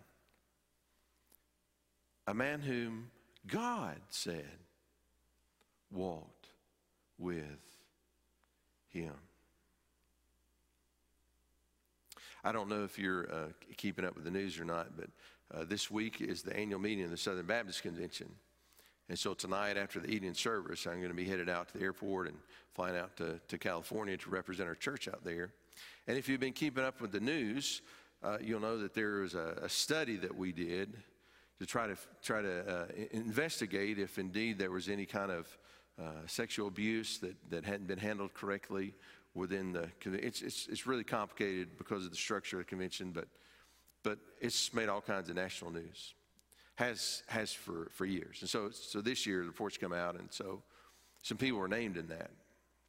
A 2.28 2.34
man 2.34 2.60
whom 2.60 3.10
God 3.48 3.96
said 4.10 4.58
walked 5.90 6.48
with 7.18 7.44
him. 8.88 9.14
I 12.42 12.53
don't 12.53 12.68
know 12.68 12.85
if 12.85 12.98
you're 12.98 13.31
uh, 13.31 13.48
keeping 13.76 14.05
up 14.05 14.14
with 14.14 14.24
the 14.24 14.31
news 14.31 14.59
or 14.59 14.64
not, 14.64 14.96
but 14.96 15.09
uh, 15.55 15.64
this 15.64 15.90
week 15.90 16.20
is 16.20 16.42
the 16.42 16.57
annual 16.57 16.81
meeting 16.81 17.05
of 17.05 17.11
the 17.11 17.16
Southern 17.16 17.46
Baptist 17.46 17.83
Convention. 17.83 18.29
And 19.11 19.18
so 19.18 19.35
tonight, 19.35 19.76
after 19.76 19.98
the 19.98 20.09
evening 20.09 20.35
service, 20.35 20.87
I'm 20.87 20.98
going 20.98 21.09
to 21.09 21.14
be 21.14 21.24
headed 21.24 21.50
out 21.50 21.68
to 21.68 21.79
the 21.79 21.85
airport 21.85 22.29
and 22.29 22.37
flying 22.74 22.96
out 22.96 23.16
to, 23.16 23.40
to 23.48 23.59
California 23.59 24.16
to 24.16 24.31
represent 24.31 24.68
our 24.68 24.76
church 24.76 25.09
out 25.09 25.24
there. 25.24 25.53
And 26.07 26.16
if 26.16 26.29
you've 26.29 26.40
been 26.40 26.53
keeping 26.53 26.85
up 26.85 27.00
with 27.00 27.12
the 27.12 27.20
news, 27.20 27.83
uh, 28.22 28.38
you'll 28.40 28.61
know 28.61 28.79
that 28.79 28.94
there 28.94 29.20
was 29.20 29.35
a, 29.35 29.59
a, 29.62 29.68
study 29.68 30.16
that 30.16 30.35
we 30.35 30.53
did 30.53 30.96
to 31.59 31.66
try 31.66 31.87
to 31.87 31.96
try 32.22 32.42
to 32.42 32.68
uh, 32.68 32.87
investigate 33.12 33.98
if 33.98 34.18
indeed 34.18 34.59
there 34.59 34.70
was 34.70 34.88
any 34.88 35.07
kind 35.07 35.31
of 35.31 35.48
uh, 36.00 36.26
sexual 36.26 36.68
abuse 36.68 37.18
that, 37.18 37.36
that 37.50 37.64
hadn't 37.64 37.86
been 37.86 37.98
handled 37.98 38.32
correctly 38.34 38.94
within 39.34 39.72
the 39.72 39.88
it's, 40.04 40.42
it's, 40.42 40.66
it's 40.68 40.86
really 40.86 41.04
complicated 41.04 41.68
because 41.78 42.04
of 42.04 42.10
the 42.10 42.16
structure 42.16 42.58
of 42.58 42.66
the 42.66 42.68
convention 42.68 43.12
but 43.12 43.28
but 44.02 44.18
it's 44.40 44.72
made 44.72 44.88
all 44.88 45.00
kinds 45.00 45.28
of 45.28 45.36
national 45.36 45.70
news. 45.70 46.14
Has 46.76 47.22
has 47.26 47.52
for, 47.52 47.88
for 47.92 48.06
years. 48.06 48.38
And 48.40 48.48
so 48.48 48.70
so 48.70 49.00
this 49.00 49.26
year 49.26 49.40
the 49.40 49.46
reports 49.46 49.76
come 49.76 49.92
out 49.92 50.18
and 50.18 50.28
so 50.30 50.62
some 51.22 51.36
people 51.36 51.58
were 51.58 51.68
named 51.68 51.96
in 51.96 52.08
that. 52.08 52.30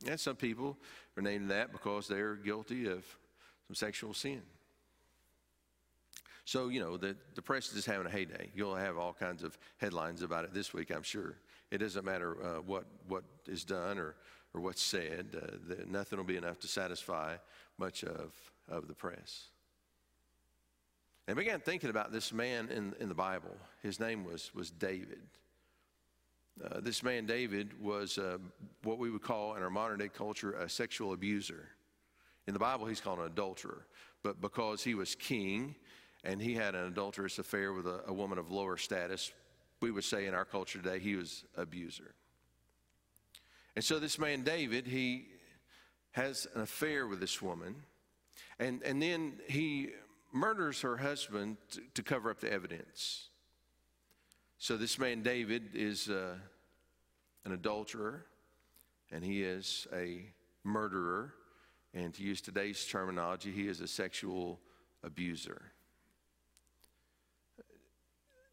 And 0.07 0.19
some 0.19 0.35
people 0.35 0.77
are 1.17 1.21
named 1.21 1.43
in 1.43 1.47
that 1.49 1.71
because 1.71 2.07
they're 2.07 2.35
guilty 2.35 2.87
of 2.87 3.05
some 3.67 3.75
sexual 3.75 4.13
sin. 4.13 4.41
So 6.45 6.69
you 6.69 6.79
know 6.79 6.95
the, 6.95 7.17
the 7.35 7.41
press 7.41 7.67
is 7.67 7.73
just 7.73 7.87
having 7.87 8.07
a 8.07 8.09
heyday. 8.09 8.49
You'll 8.55 8.75
have 8.75 8.97
all 8.97 9.13
kinds 9.13 9.43
of 9.43 9.57
headlines 9.77 10.21
about 10.21 10.45
it 10.45 10.53
this 10.53 10.73
week 10.73 10.91
i'm 10.91 11.03
sure 11.03 11.35
it 11.71 11.77
doesn't 11.77 12.05
matter 12.05 12.37
uh, 12.43 12.61
what, 12.61 12.85
what 13.07 13.23
is 13.47 13.63
done 13.63 13.97
or, 13.97 14.15
or 14.53 14.61
what's 14.61 14.81
said, 14.81 15.27
uh, 15.41 15.75
nothing 15.87 16.17
will 16.17 16.25
be 16.25 16.37
enough 16.37 16.59
to 16.59 16.67
satisfy 16.67 17.35
much 17.77 18.03
of, 18.03 18.33
of 18.69 18.87
the 18.87 18.93
press. 18.93 19.47
And 21.27 21.37
I 21.37 21.41
began 21.41 21.61
thinking 21.61 21.89
about 21.89 22.11
this 22.11 22.33
man 22.33 22.67
in, 22.69 22.93
in 22.99 23.07
the 23.07 23.15
Bible. 23.15 23.55
His 23.81 23.99
name 23.99 24.25
was, 24.25 24.53
was 24.53 24.69
David. 24.69 25.21
Uh, 26.63 26.81
this 26.81 27.01
man, 27.01 27.25
David, 27.25 27.81
was 27.81 28.17
uh, 28.17 28.37
what 28.83 28.99
we 28.99 29.09
would 29.09 29.21
call 29.21 29.55
in 29.55 29.63
our 29.63 29.69
modern 29.69 29.99
day 29.99 30.09
culture 30.09 30.51
a 30.53 30.67
sexual 30.67 31.13
abuser. 31.13 31.69
In 32.47 32.53
the 32.53 32.59
Bible, 32.59 32.85
he's 32.85 32.99
called 32.99 33.19
an 33.19 33.25
adulterer. 33.25 33.85
But 34.23 34.41
because 34.41 34.83
he 34.83 34.93
was 34.93 35.15
king 35.15 35.75
and 36.23 36.41
he 36.41 36.53
had 36.53 36.75
an 36.75 36.85
adulterous 36.85 37.39
affair 37.39 37.71
with 37.71 37.87
a, 37.87 38.01
a 38.07 38.13
woman 38.13 38.37
of 38.37 38.51
lower 38.51 38.77
status, 38.77 39.31
we 39.81 39.91
would 39.91 40.03
say 40.03 40.27
in 40.27 40.33
our 40.33 40.45
culture 40.45 40.79
today, 40.81 40.99
he 40.99 41.15
was 41.15 41.43
abuser. 41.57 42.13
And 43.75 43.83
so 43.83 43.99
this 43.99 44.19
man, 44.19 44.43
David, 44.43 44.85
he 44.85 45.25
has 46.11 46.47
an 46.55 46.61
affair 46.61 47.07
with 47.07 47.19
this 47.19 47.41
woman, 47.41 47.75
and, 48.59 48.83
and 48.83 49.01
then 49.01 49.39
he 49.47 49.89
murders 50.33 50.81
her 50.81 50.97
husband 50.97 51.57
to, 51.71 51.81
to 51.95 52.03
cover 52.03 52.29
up 52.29 52.39
the 52.39 52.51
evidence. 52.51 53.29
So 54.57 54.77
this 54.77 54.99
man, 54.99 55.23
David, 55.23 55.69
is 55.73 56.09
uh, 56.09 56.35
an 57.45 57.53
adulterer, 57.53 58.25
and 59.11 59.23
he 59.23 59.41
is 59.43 59.87
a 59.93 60.25
murderer. 60.63 61.33
And 61.93 62.13
to 62.13 62.23
use 62.23 62.41
today's 62.41 62.85
terminology, 62.85 63.51
he 63.51 63.67
is 63.67 63.81
a 63.81 63.87
sexual 63.87 64.59
abuser 65.03 65.71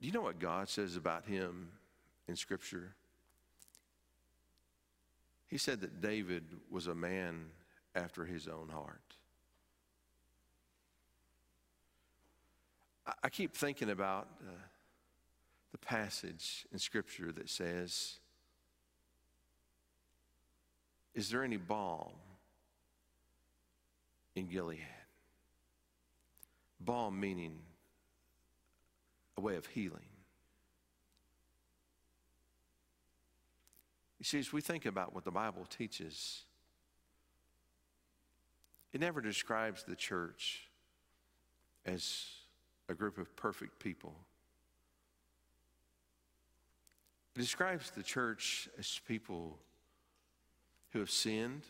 do 0.00 0.06
you 0.06 0.12
know 0.12 0.20
what 0.20 0.38
God 0.38 0.68
says 0.68 0.96
about 0.96 1.26
him 1.26 1.68
in 2.28 2.36
Scripture? 2.36 2.94
He 5.48 5.58
said 5.58 5.80
that 5.80 6.00
David 6.00 6.44
was 6.70 6.86
a 6.86 6.94
man 6.94 7.46
after 7.94 8.24
his 8.24 8.46
own 8.46 8.68
heart. 8.68 9.00
I 13.22 13.30
keep 13.30 13.56
thinking 13.56 13.90
about 13.90 14.28
uh, 14.42 14.50
the 15.72 15.78
passage 15.78 16.66
in 16.72 16.78
Scripture 16.78 17.32
that 17.32 17.48
says, 17.48 18.18
Is 21.14 21.30
there 21.30 21.42
any 21.42 21.56
balm 21.56 22.12
in 24.36 24.46
Gilead? 24.46 24.80
Balm 26.78 27.18
meaning 27.18 27.58
a 29.38 29.40
way 29.40 29.54
of 29.54 29.66
healing. 29.66 30.10
You 34.18 34.24
see, 34.24 34.40
as 34.40 34.52
we 34.52 34.60
think 34.60 34.84
about 34.84 35.14
what 35.14 35.24
the 35.24 35.30
Bible 35.30 35.64
teaches, 35.70 36.42
it 38.92 39.00
never 39.00 39.20
describes 39.20 39.84
the 39.84 39.94
church 39.94 40.68
as 41.86 42.24
a 42.88 42.94
group 42.94 43.16
of 43.16 43.36
perfect 43.36 43.78
people. 43.78 44.16
It 47.36 47.38
describes 47.38 47.92
the 47.92 48.02
church 48.02 48.68
as 48.76 49.00
people 49.06 49.56
who 50.90 50.98
have 50.98 51.10
sinned 51.10 51.62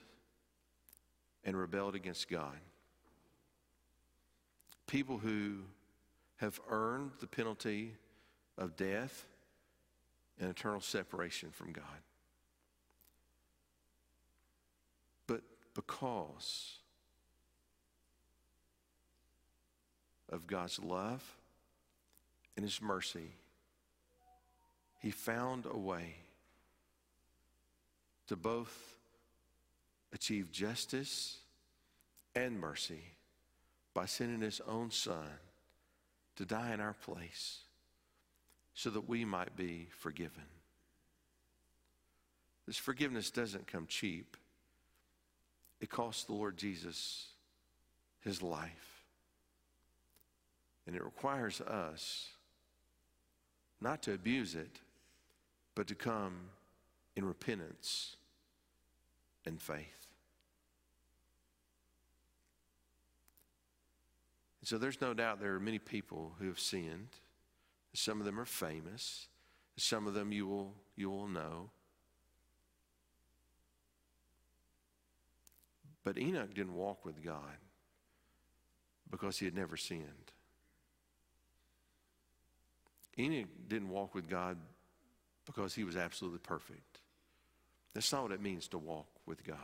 and 1.45 1.55
rebelled 1.55 1.95
against 1.95 2.31
God. 2.31 2.57
People 4.87 5.19
who 5.19 5.65
have 6.39 6.61
earned 6.71 7.11
the 7.21 7.27
penalty 7.27 7.95
of 8.57 8.77
death 8.77 9.27
and 10.41 10.51
eternal 10.51 10.81
separation 10.81 11.51
from 11.51 11.73
God. 11.73 11.85
But 15.27 15.43
because 15.75 16.79
of 20.31 20.47
God's 20.47 20.79
love 20.79 21.25
and 22.57 22.65
His 22.65 22.81
mercy, 22.81 23.33
He 25.01 25.11
found 25.11 25.67
a 25.67 25.77
way 25.77 26.17
to 28.29 28.37
both 28.37 28.97
achieve 30.13 30.53
justice 30.53 31.39
and 32.37 32.61
mercy 32.61 33.03
by 33.93 34.07
sending 34.07 34.41
His 34.41 34.61
own 34.69 34.93
Son 34.93 35.27
to 36.39 36.45
die 36.45 36.73
in 36.73 36.81
our 36.81 36.95
place 36.95 37.63
so 38.73 38.91
that 38.91 39.09
we 39.09 39.25
might 39.25 39.57
be 39.57 39.89
forgiven. 39.91 40.45
This 42.65 42.77
forgiveness 42.77 43.33
doesn't 43.33 43.67
come 43.67 43.87
cheap. 43.89 44.37
It 45.81 45.91
costs 45.91 46.25
the 46.25 46.35
Lord 46.35 46.57
Jesus 46.57 47.27
his 48.21 48.41
life. 48.41 49.03
And 50.87 50.95
it 50.95 51.05
requires 51.05 51.61
us 51.61 52.29
not 53.81 54.01
to 54.05 54.15
abuse 54.15 54.55
it, 54.55 54.79
but 55.75 55.89
to 55.89 55.97
come 55.97 56.35
in 57.17 57.25
repentance 57.25 58.15
and 59.45 59.61
faith. 59.61 60.08
So 64.69 64.77
there's 64.77 65.01
no 65.01 65.15
doubt 65.15 65.41
there 65.41 65.55
are 65.55 65.61
many 65.61 65.79
people 65.79 66.35
who 66.39 66.47
have 66.49 66.61
sinned. 66.61 67.09
Some 67.95 68.21
of 68.21 68.27
them 68.27 68.39
are 68.39 68.45
famous. 68.45 69.27
Some 69.79 70.07
of 70.07 70.13
them 70.13 70.31
you 70.31 70.47
will, 70.47 70.75
you 70.95 71.09
will 71.09 71.27
know. 71.27 71.71
But 76.05 76.19
Enoch 76.19 76.53
didn't 76.53 76.75
walk 76.75 77.07
with 77.07 77.25
God 77.25 77.57
because 79.11 79.39
he 79.39 79.47
had 79.47 79.55
never 79.55 79.79
sinned. 79.79 80.03
Enoch 83.19 83.49
didn't 83.69 83.89
walk 83.89 84.15
with 84.15 84.29
God 84.29 84.59
because 85.47 85.75
he 85.75 85.85
was 85.85 85.97
absolutely 85.97 86.41
perfect. 86.41 87.01
That's 87.95 88.13
not 88.13 88.25
what 88.25 88.33
it 88.33 88.43
means 88.43 88.69
to 88.69 88.77
walk 88.77 89.09
with 89.25 89.43
God. 89.45 89.57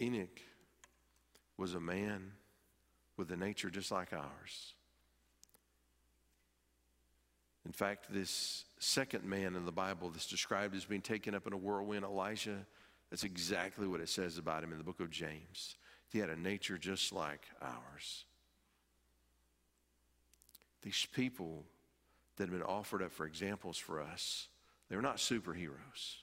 Enoch 0.00 0.40
was 1.56 1.74
a 1.74 1.80
man 1.80 2.32
with 3.16 3.30
a 3.30 3.36
nature 3.36 3.70
just 3.70 3.90
like 3.90 4.12
ours. 4.12 4.74
In 7.64 7.72
fact, 7.72 8.12
this 8.12 8.64
second 8.78 9.24
man 9.24 9.56
in 9.56 9.64
the 9.64 9.72
Bible 9.72 10.10
that's 10.10 10.26
described 10.26 10.76
as 10.76 10.84
being 10.84 11.00
taken 11.00 11.34
up 11.34 11.46
in 11.46 11.52
a 11.52 11.56
whirlwind, 11.56 12.04
Elijah, 12.04 12.66
that's 13.10 13.24
exactly 13.24 13.86
what 13.86 14.00
it 14.00 14.08
says 14.08 14.36
about 14.36 14.62
him 14.62 14.72
in 14.72 14.78
the 14.78 14.84
book 14.84 15.00
of 15.00 15.10
James. 15.10 15.76
He 16.10 16.18
had 16.18 16.28
a 16.28 16.36
nature 16.36 16.76
just 16.76 17.12
like 17.12 17.42
ours. 17.62 18.24
These 20.82 21.06
people 21.14 21.64
that 22.36 22.44
have 22.44 22.52
been 22.52 22.62
offered 22.62 23.02
up 23.02 23.12
for 23.12 23.24
examples 23.24 23.78
for 23.78 24.02
us, 24.02 24.48
they 24.90 24.96
were 24.96 25.02
not 25.02 25.16
superheroes. 25.16 26.16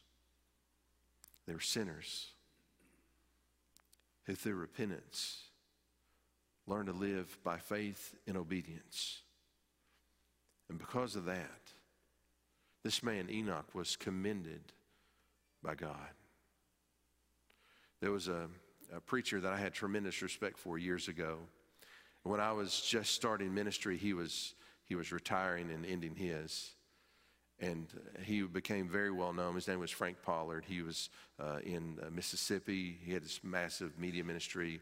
They 1.47 1.53
were 1.53 1.59
sinners 1.59 2.27
who, 4.25 4.35
through 4.35 4.55
repentance, 4.55 5.43
learned 6.67 6.87
to 6.87 6.93
live 6.93 7.37
by 7.43 7.57
faith 7.57 8.15
and 8.27 8.37
obedience. 8.37 9.21
And 10.69 10.77
because 10.79 11.15
of 11.15 11.25
that, 11.25 11.61
this 12.83 13.03
man, 13.03 13.29
Enoch, 13.29 13.73
was 13.73 13.95
commended 13.95 14.61
by 15.61 15.75
God. 15.75 15.95
There 17.99 18.11
was 18.11 18.27
a, 18.27 18.47
a 18.95 18.99
preacher 18.99 19.39
that 19.39 19.53
I 19.53 19.57
had 19.57 19.73
tremendous 19.73 20.21
respect 20.21 20.57
for 20.57 20.77
years 20.77 21.07
ago. 21.07 21.37
When 22.23 22.39
I 22.39 22.51
was 22.51 22.81
just 22.81 23.13
starting 23.13 23.53
ministry, 23.53 23.97
he 23.97 24.13
was, 24.13 24.55
he 24.85 24.95
was 24.95 25.11
retiring 25.11 25.71
and 25.71 25.85
ending 25.85 26.15
his. 26.15 26.71
And 27.61 27.87
he 28.23 28.41
became 28.41 28.89
very 28.89 29.11
well 29.11 29.33
known. 29.33 29.53
His 29.53 29.67
name 29.67 29.79
was 29.79 29.91
Frank 29.91 30.17
Pollard. 30.23 30.65
He 30.67 30.81
was 30.81 31.09
uh, 31.39 31.59
in 31.63 31.99
uh, 32.01 32.09
Mississippi. 32.09 32.97
He 33.03 33.13
had 33.13 33.23
this 33.23 33.39
massive 33.43 33.97
media 33.99 34.23
ministry. 34.23 34.81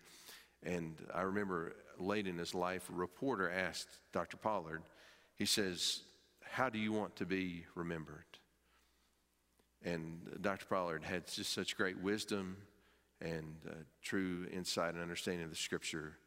And 0.63 0.96
I 1.13 1.22
remember 1.22 1.76
late 2.00 2.26
in 2.26 2.38
his 2.38 2.56
life, 2.56 2.89
a 2.89 2.94
reporter 2.94 3.52
asked 3.52 3.89
Dr. 4.13 4.38
Pollard, 4.38 4.82
he 5.36 5.46
says, 5.46 6.02
How 6.42 6.70
do 6.70 6.80
you 6.80 6.94
want 6.94 7.18
to 7.18 7.26
be 7.26 7.65
remembered? 7.76 8.26
And 9.84 10.20
Dr. 10.42 10.65
Pollard 10.65 11.04
had 11.04 11.28
just 11.28 11.54
such 11.54 11.78
great 11.78 12.00
wisdom 12.02 12.58
and 13.22 13.56
uh, 13.70 13.74
true 14.02 14.48
insight 14.52 14.94
and 14.94 15.02
understanding 15.02 15.44
of 15.44 15.50
the 15.50 15.56
scripture. 15.56 16.18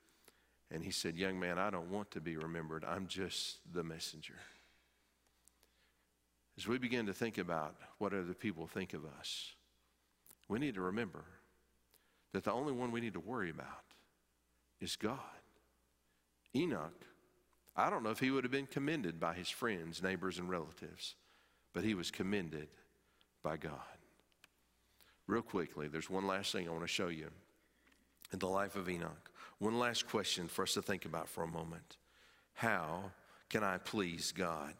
And 0.71 0.83
he 0.83 0.91
said, 0.91 1.17
Young 1.17 1.39
man, 1.39 1.59
I 1.59 1.71
don't 1.71 1.91
want 1.91 2.11
to 2.13 2.21
be 2.21 2.37
remembered. 2.37 2.85
I'm 2.85 3.07
just 3.07 3.59
the 3.73 3.83
messenger. 3.83 4.37
As 6.63 6.69
we 6.69 6.79
begin 6.79 7.07
to 7.07 7.13
think 7.13 7.39
about 7.39 7.75
what 7.99 8.15
other 8.15 8.35
people 8.35 8.69
think 8.69 8.95
of 8.95 9.05
us, 9.19 9.51
we 10.49 10.61
need 10.61 10.77
to 10.77 10.81
remember 10.81 11.25
that 12.33 12.45
the 12.45 12.53
only 12.53 12.73
one 12.73 12.93
we 12.93 13.01
need 13.01 13.15
to 13.15 13.21
worry 13.21 13.51
about 13.51 13.83
is 14.81 14.95
God. 14.95 15.19
Enoch, 16.55 17.05
I 17.75 17.91
don't 17.91 18.05
know 18.05 18.11
if 18.11 18.21
he 18.21 18.31
would 18.31 18.45
have 18.45 18.53
been 18.53 18.69
commended 18.69 19.19
by 19.19 19.35
his 19.35 19.49
friends, 19.49 20.05
neighbors, 20.05 20.39
and 20.39 20.49
relatives, 20.49 21.17
but 21.73 21.83
he 21.83 21.95
was 21.95 22.13
commended 22.13 22.69
by 23.43 23.57
God. 23.57 23.73
Real 25.27 25.43
quickly, 25.43 25.89
there's 25.89 26.09
one 26.09 26.29
last 26.29 26.53
thing 26.53 26.69
I 26.69 26.71
want 26.71 26.83
to 26.83 26.87
show 26.87 27.09
you 27.09 27.27
in 28.33 28.39
the 28.39 28.47
life 28.47 28.77
of 28.77 28.89
Enoch. 28.89 29.33
One 29.59 29.81
last 29.81 30.07
question 30.07 30.47
for 30.47 30.63
us 30.63 30.75
to 30.75 30.83
think 30.83 31.07
about 31.07 31.29
for 31.29 31.43
a 31.43 31.49
moment. 31.49 31.97
How 32.55 33.11
can 33.49 33.65
I 33.65 33.79
please 33.79 34.31
God? 34.31 34.75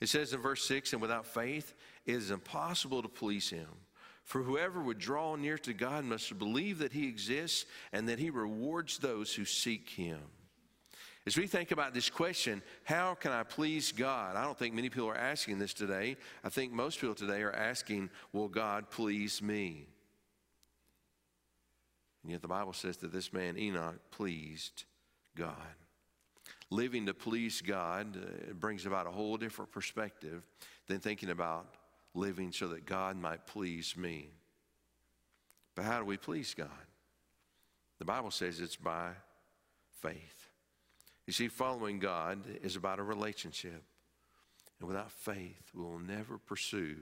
It 0.00 0.08
says 0.08 0.32
in 0.32 0.40
verse 0.40 0.64
6 0.64 0.92
And 0.92 1.02
without 1.02 1.26
faith, 1.26 1.74
it 2.06 2.14
is 2.14 2.30
impossible 2.30 3.02
to 3.02 3.08
please 3.08 3.50
him. 3.50 3.68
For 4.24 4.42
whoever 4.42 4.80
would 4.80 4.98
draw 4.98 5.36
near 5.36 5.58
to 5.58 5.72
God 5.72 6.04
must 6.04 6.38
believe 6.38 6.78
that 6.78 6.92
he 6.92 7.08
exists 7.08 7.66
and 7.92 8.08
that 8.08 8.18
he 8.18 8.30
rewards 8.30 8.98
those 8.98 9.34
who 9.34 9.44
seek 9.44 9.88
him. 9.88 10.20
As 11.26 11.36
we 11.36 11.46
think 11.46 11.70
about 11.70 11.92
this 11.92 12.08
question, 12.08 12.62
how 12.84 13.14
can 13.14 13.30
I 13.30 13.42
please 13.42 13.92
God? 13.92 14.36
I 14.36 14.44
don't 14.44 14.58
think 14.58 14.74
many 14.74 14.88
people 14.88 15.08
are 15.08 15.16
asking 15.16 15.58
this 15.58 15.74
today. 15.74 16.16
I 16.42 16.48
think 16.48 16.72
most 16.72 17.00
people 17.00 17.14
today 17.14 17.42
are 17.42 17.52
asking, 17.52 18.08
Will 18.32 18.48
God 18.48 18.90
please 18.90 19.42
me? 19.42 19.86
And 22.22 22.32
yet 22.32 22.42
the 22.42 22.48
Bible 22.48 22.72
says 22.72 22.98
that 22.98 23.12
this 23.12 23.32
man, 23.32 23.58
Enoch, 23.58 23.98
pleased 24.10 24.84
God. 25.36 25.54
Living 26.70 27.06
to 27.06 27.14
please 27.14 27.60
God 27.60 28.16
uh, 28.16 28.52
brings 28.54 28.86
about 28.86 29.06
a 29.06 29.10
whole 29.10 29.36
different 29.36 29.72
perspective 29.72 30.42
than 30.86 31.00
thinking 31.00 31.30
about 31.30 31.66
living 32.14 32.52
so 32.52 32.68
that 32.68 32.86
God 32.86 33.16
might 33.16 33.46
please 33.46 33.96
me. 33.96 34.30
But 35.74 35.84
how 35.84 35.98
do 35.98 36.04
we 36.04 36.16
please 36.16 36.54
God? 36.54 36.68
The 37.98 38.04
Bible 38.04 38.30
says 38.30 38.60
it's 38.60 38.76
by 38.76 39.10
faith. 40.00 40.48
You 41.26 41.32
see, 41.32 41.48
following 41.48 41.98
God 41.98 42.38
is 42.62 42.76
about 42.76 42.98
a 42.98 43.02
relationship. 43.02 43.82
And 44.78 44.88
without 44.88 45.12
faith, 45.12 45.70
we 45.74 45.82
will 45.82 45.98
never 45.98 46.38
pursue 46.38 46.96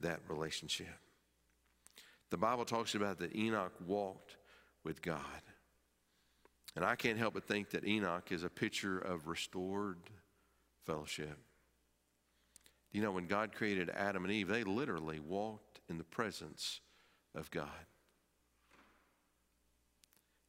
that 0.00 0.20
relationship. 0.28 0.98
The 2.30 2.38
Bible 2.38 2.64
talks 2.64 2.94
about 2.94 3.18
that 3.18 3.36
Enoch 3.36 3.72
walked 3.86 4.36
with 4.84 5.02
God. 5.02 5.20
And 6.78 6.86
I 6.86 6.94
can't 6.94 7.18
help 7.18 7.34
but 7.34 7.42
think 7.42 7.70
that 7.70 7.84
Enoch 7.84 8.30
is 8.30 8.44
a 8.44 8.48
picture 8.48 9.00
of 9.00 9.26
restored 9.26 9.98
fellowship. 10.86 11.36
You 12.92 13.02
know, 13.02 13.10
when 13.10 13.26
God 13.26 13.52
created 13.52 13.90
Adam 13.90 14.22
and 14.22 14.32
Eve, 14.32 14.46
they 14.46 14.62
literally 14.62 15.18
walked 15.18 15.80
in 15.88 15.98
the 15.98 16.04
presence 16.04 16.78
of 17.34 17.50
God. 17.50 17.66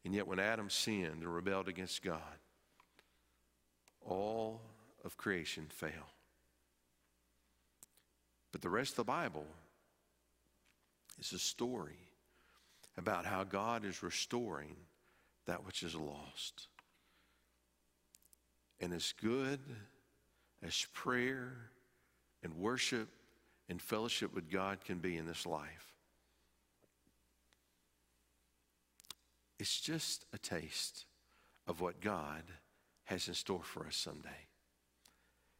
And 0.06 0.14
yet, 0.14 0.28
when 0.28 0.38
Adam 0.38 0.70
sinned 0.70 1.24
and 1.24 1.34
rebelled 1.34 1.68
against 1.68 2.04
God, 2.04 2.22
all 4.06 4.62
of 5.04 5.18
creation 5.18 5.66
fell. 5.68 6.14
But 8.52 8.62
the 8.62 8.70
rest 8.70 8.92
of 8.92 8.98
the 8.98 9.04
Bible 9.06 9.48
is 11.18 11.34
a 11.34 11.40
story 11.40 11.98
about 13.00 13.26
how 13.26 13.44
God 13.44 13.84
is 13.84 14.04
restoring 14.04 14.76
that 15.50 15.66
which 15.66 15.82
is 15.82 15.96
lost. 15.96 16.68
And 18.80 18.94
as 18.94 19.16
good 19.20 19.60
as 20.64 20.86
prayer 20.94 21.72
and 22.44 22.54
worship 22.54 23.10
and 23.68 23.82
fellowship 23.82 24.34
with 24.34 24.52
God 24.52 24.78
can 24.86 25.00
be 25.00 25.18
in 25.18 25.26
this 25.26 25.48
life, 25.48 25.96
it's 29.58 29.82
just 29.82 30.26
a 30.34 30.38
taste 30.38 31.06
of 31.66 31.82
what 31.82 32.00
God 32.00 32.44
has 33.06 33.28
in 33.28 33.34
store 33.34 33.64
for 33.64 33.88
us 33.88 33.96
someday. 33.96 34.30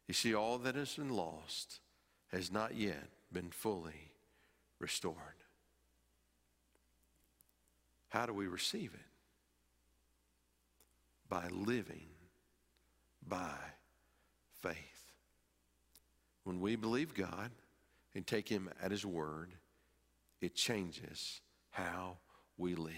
You 0.06 0.14
see, 0.14 0.36
all 0.36 0.58
that 0.58 0.76
has 0.76 0.94
been 0.94 1.10
lost 1.10 1.80
has 2.28 2.52
not 2.52 2.76
yet 2.76 3.08
been 3.32 3.50
fully 3.50 4.12
restored. 4.78 5.16
How 8.10 8.26
do 8.26 8.32
we 8.32 8.46
receive 8.46 8.92
it? 8.94 9.09
By 11.30 11.46
living 11.48 12.08
by 13.26 13.54
faith. 14.60 14.76
When 16.44 16.60
we 16.60 16.76
believe 16.76 17.14
God 17.14 17.50
and 18.14 18.26
take 18.26 18.48
Him 18.48 18.68
at 18.82 18.90
His 18.90 19.06
word, 19.06 19.52
it 20.40 20.54
changes 20.54 21.40
how 21.70 22.16
we 22.58 22.74
live. 22.74 22.94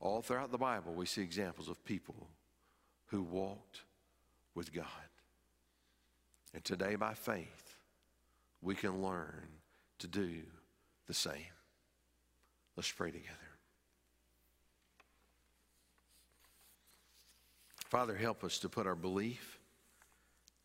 All 0.00 0.22
throughout 0.22 0.50
the 0.50 0.58
Bible, 0.58 0.94
we 0.94 1.06
see 1.06 1.22
examples 1.22 1.68
of 1.68 1.84
people 1.84 2.28
who 3.06 3.22
walked 3.22 3.82
with 4.54 4.72
God. 4.72 4.86
And 6.54 6.64
today, 6.64 6.96
by 6.96 7.14
faith, 7.14 7.76
we 8.62 8.74
can 8.74 9.02
learn 9.02 9.46
to 9.98 10.06
do 10.06 10.40
the 11.06 11.14
same. 11.14 11.52
Let's 12.76 12.90
pray 12.90 13.10
together. 13.10 13.45
Father, 17.96 18.14
help 18.14 18.44
us 18.44 18.58
to 18.58 18.68
put 18.68 18.86
our 18.86 18.94
belief 18.94 19.58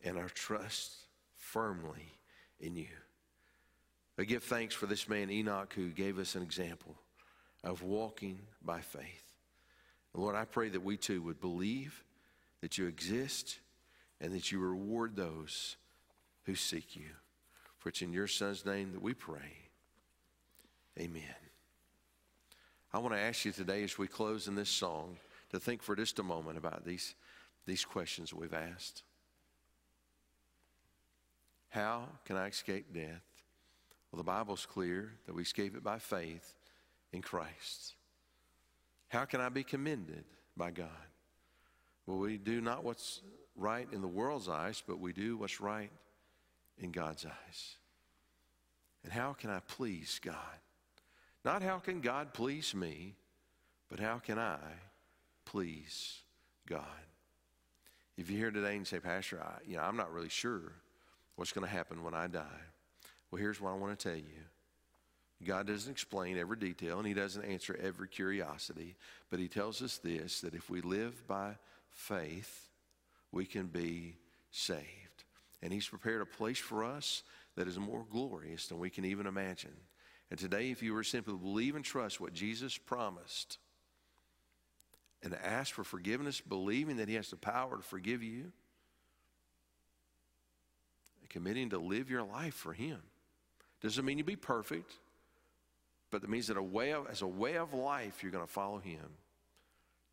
and 0.04 0.18
our 0.18 0.28
trust 0.28 0.92
firmly 1.38 2.12
in 2.60 2.76
you. 2.76 2.88
I 4.18 4.24
give 4.24 4.42
thanks 4.42 4.74
for 4.74 4.84
this 4.84 5.08
man, 5.08 5.30
Enoch, 5.30 5.72
who 5.72 5.88
gave 5.88 6.18
us 6.18 6.34
an 6.34 6.42
example 6.42 6.94
of 7.64 7.82
walking 7.82 8.38
by 8.62 8.82
faith. 8.82 9.32
Lord, 10.12 10.36
I 10.36 10.44
pray 10.44 10.68
that 10.68 10.84
we 10.84 10.98
too 10.98 11.22
would 11.22 11.40
believe 11.40 12.04
that 12.60 12.76
you 12.76 12.86
exist 12.86 13.60
and 14.20 14.34
that 14.34 14.52
you 14.52 14.58
reward 14.58 15.16
those 15.16 15.76
who 16.44 16.54
seek 16.54 16.94
you. 16.94 17.08
For 17.78 17.88
it's 17.88 18.02
in 18.02 18.12
your 18.12 18.28
Son's 18.28 18.66
name 18.66 18.92
that 18.92 19.00
we 19.00 19.14
pray. 19.14 19.56
Amen. 21.00 21.22
I 22.92 22.98
want 22.98 23.14
to 23.14 23.20
ask 23.20 23.46
you 23.46 23.52
today, 23.52 23.84
as 23.84 23.96
we 23.96 24.06
close 24.06 24.48
in 24.48 24.54
this 24.54 24.68
song, 24.68 25.16
to 25.52 25.60
think 25.60 25.82
for 25.82 25.94
just 25.94 26.18
a 26.18 26.22
moment 26.22 26.58
about 26.58 26.84
these, 26.84 27.14
these 27.66 27.84
questions 27.84 28.32
we've 28.32 28.54
asked. 28.54 29.02
How 31.68 32.04
can 32.24 32.36
I 32.36 32.48
escape 32.48 32.92
death? 32.92 33.22
Well, 34.10 34.18
the 34.18 34.24
Bible's 34.24 34.66
clear 34.66 35.12
that 35.26 35.34
we 35.34 35.42
escape 35.42 35.76
it 35.76 35.82
by 35.82 35.98
faith 35.98 36.54
in 37.12 37.22
Christ. 37.22 37.94
How 39.08 39.24
can 39.24 39.40
I 39.40 39.48
be 39.48 39.62
commended 39.62 40.24
by 40.56 40.70
God? 40.70 40.88
Well, 42.06 42.18
we 42.18 42.36
do 42.36 42.60
not 42.60 42.84
what's 42.84 43.22
right 43.56 43.86
in 43.92 44.00
the 44.00 44.08
world's 44.08 44.48
eyes, 44.48 44.82
but 44.86 44.98
we 44.98 45.12
do 45.12 45.36
what's 45.36 45.60
right 45.60 45.90
in 46.78 46.90
God's 46.90 47.24
eyes. 47.24 47.76
And 49.04 49.12
how 49.12 49.32
can 49.32 49.50
I 49.50 49.60
please 49.60 50.20
God? 50.22 50.36
Not 51.44 51.62
how 51.62 51.78
can 51.78 52.00
God 52.00 52.32
please 52.34 52.74
me, 52.74 53.14
but 53.88 53.98
how 53.98 54.18
can 54.18 54.38
I 54.38 54.58
please 55.44 56.18
God? 56.66 56.82
If 58.16 58.30
you're 58.30 58.38
here 58.38 58.50
today 58.50 58.76
and 58.76 58.86
say, 58.86 59.00
Pastor, 59.00 59.42
I, 59.42 59.58
you 59.66 59.76
know, 59.76 59.82
I'm 59.82 59.96
not 59.96 60.12
really 60.12 60.28
sure 60.28 60.72
what's 61.36 61.52
going 61.52 61.66
to 61.66 61.72
happen 61.72 62.04
when 62.04 62.14
I 62.14 62.26
die. 62.26 62.60
Well, 63.30 63.40
here's 63.40 63.60
what 63.60 63.70
I 63.70 63.76
want 63.76 63.98
to 63.98 64.08
tell 64.08 64.16
you. 64.16 64.44
God 65.44 65.66
doesn't 65.66 65.90
explain 65.90 66.38
every 66.38 66.56
detail 66.56 66.98
and 66.98 67.06
He 67.06 67.14
doesn't 67.14 67.44
answer 67.44 67.78
every 67.82 68.08
curiosity, 68.08 68.94
but 69.30 69.40
He 69.40 69.48
tells 69.48 69.82
us 69.82 69.98
this 69.98 70.40
that 70.42 70.54
if 70.54 70.70
we 70.70 70.80
live 70.82 71.26
by 71.26 71.56
faith, 71.90 72.68
we 73.32 73.44
can 73.44 73.66
be 73.66 74.16
saved. 74.50 75.24
And 75.62 75.72
He's 75.72 75.88
prepared 75.88 76.22
a 76.22 76.26
place 76.26 76.58
for 76.58 76.84
us 76.84 77.22
that 77.56 77.68
is 77.68 77.78
more 77.78 78.04
glorious 78.10 78.66
than 78.66 78.78
we 78.78 78.90
can 78.90 79.04
even 79.04 79.26
imagine. 79.26 79.74
And 80.30 80.38
today, 80.38 80.70
if 80.70 80.82
you 80.82 80.94
were 80.94 81.04
simply 81.04 81.34
to 81.34 81.38
believe 81.38 81.76
and 81.76 81.84
trust 81.84 82.20
what 82.20 82.32
Jesus 82.32 82.78
promised 82.78 83.58
and 85.22 85.34
ask 85.34 85.72
for 85.72 85.84
forgiveness, 85.84 86.40
believing 86.40 86.96
that 86.96 87.08
He 87.08 87.14
has 87.14 87.30
the 87.30 87.36
power 87.36 87.76
to 87.76 87.82
forgive 87.82 88.22
you, 88.22 88.52
and 91.20 91.28
committing 91.28 91.70
to 91.70 91.78
live 91.78 92.10
your 92.10 92.22
life 92.22 92.54
for 92.54 92.72
Him. 92.72 92.98
Doesn't 93.80 94.04
mean 94.04 94.18
you 94.18 94.24
be 94.24 94.36
perfect, 94.36 94.92
but 96.10 96.22
it 96.22 96.28
means 96.28 96.48
that 96.48 96.56
a 96.56 96.62
way 96.62 96.92
of, 96.92 97.06
as 97.08 97.22
a 97.22 97.26
way 97.26 97.56
of 97.56 97.72
life, 97.74 98.22
you're 98.22 98.32
going 98.32 98.46
to 98.46 98.52
follow 98.52 98.78
Him. 98.78 99.16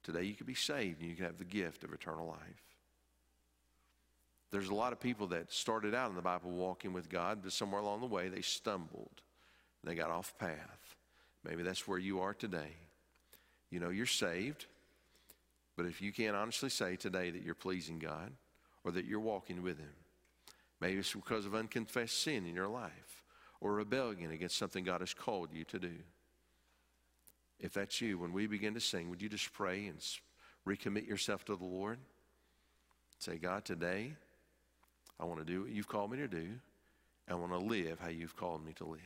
Today, 0.04 0.24
you 0.24 0.34
can 0.34 0.46
be 0.46 0.56
saved 0.56 1.02
and 1.02 1.10
you 1.10 1.16
can 1.16 1.26
have 1.26 1.38
the 1.38 1.44
gift 1.44 1.84
of 1.84 1.94
eternal 1.94 2.28
life. 2.28 2.64
There's 4.52 4.70
a 4.70 4.74
lot 4.74 4.94
of 4.94 5.00
people 5.00 5.28
that 5.28 5.52
started 5.52 5.94
out 5.94 6.10
in 6.10 6.16
the 6.16 6.22
Bible 6.22 6.52
walking 6.52 6.94
with 6.94 7.10
God, 7.10 7.40
but 7.44 7.52
somewhere 7.52 7.82
along 7.82 8.02
the 8.02 8.08
way 8.08 8.30
they 8.30 8.42
stumbled. 8.42 9.22
They 9.84 9.94
got 9.96 10.10
off 10.10 10.38
path. 10.40 10.96
Maybe 11.44 11.64
that's 11.64 11.88
where 11.88 12.00
you 12.00 12.22
are 12.22 12.34
today. 12.34 12.76
You 13.70 13.80
know, 13.80 13.90
you're 13.90 14.06
saved, 14.06 14.66
but 15.80 15.88
if 15.88 16.02
you 16.02 16.12
can't 16.12 16.36
honestly 16.36 16.68
say 16.68 16.98
today 16.98 17.32
that 17.32 17.42
you're 17.42 17.56
pleasing 17.56 18.00
God 18.00 18.34
or 18.84 18.92
that 18.92 19.06
you're 19.06 19.22
walking 19.22 19.64
with 19.64 19.80
Him, 19.80 19.94
maybe 20.82 21.00
it's 21.00 21.14
because 21.14 21.46
of 21.46 21.56
unconfessed 21.56 22.22
sin 22.22 22.46
in 22.46 22.54
your 22.54 22.68
life 22.68 23.24
or 23.62 23.72
rebellion 23.76 24.32
against 24.32 24.58
something 24.58 24.84
God 24.84 25.00
has 25.00 25.14
called 25.14 25.54
you 25.54 25.64
to 25.64 25.80
do. 25.80 25.94
If 27.62 27.72
that's 27.72 28.02
you, 28.02 28.18
when 28.18 28.34
we 28.34 28.46
begin 28.46 28.74
to 28.74 28.82
sing, 28.82 29.10
would 29.10 29.22
you 29.22 29.30
just 29.30 29.54
pray 29.54 29.86
and 29.86 30.06
recommit 30.68 31.08
yourself 31.08 31.46
to 31.46 31.56
the 31.56 31.64
Lord? 31.64 32.00
Say, 33.20 33.38
God, 33.38 33.64
today 33.64 34.12
I 35.18 35.24
want 35.24 35.40
to 35.40 35.46
do 35.46 35.62
what 35.62 35.72
you've 35.72 35.88
called 35.88 36.12
me 36.12 36.18
to 36.18 36.28
do. 36.28 36.50
I 37.30 37.36
want 37.36 37.54
to 37.54 37.58
live 37.58 38.00
how 38.02 38.10
you've 38.10 38.36
called 38.36 38.66
me 38.66 38.74
to 38.74 38.84
live. 38.84 39.00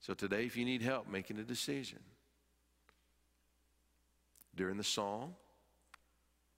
So 0.00 0.14
today, 0.14 0.46
if 0.46 0.56
you 0.56 0.64
need 0.64 0.82
help 0.82 1.06
making 1.06 1.38
a 1.38 1.44
decision, 1.44 2.00
during 4.58 4.76
the 4.76 4.84
song, 4.84 5.36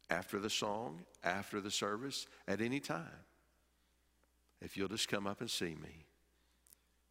after 0.09 0.41
the 0.41 0.49
song, 0.49 1.01
after 1.23 1.61
the 1.61 1.71
service, 1.71 2.27
at 2.49 2.63
any 2.63 2.81
time, 2.81 3.27
if 4.63 4.75
you'll 4.77 4.89
just 4.89 5.07
come 5.07 5.27
up 5.27 5.43
and 5.43 5.51
see 5.51 5.77
me, 5.77 6.07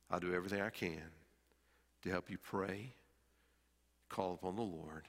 I'll 0.10 0.20
do 0.20 0.34
everything 0.34 0.62
I 0.62 0.72
can 0.72 1.04
to 2.02 2.10
help 2.10 2.32
you 2.32 2.40
pray, 2.40 2.94
call 4.10 4.34
upon 4.34 4.56
the 4.56 4.64
Lord, 4.64 5.08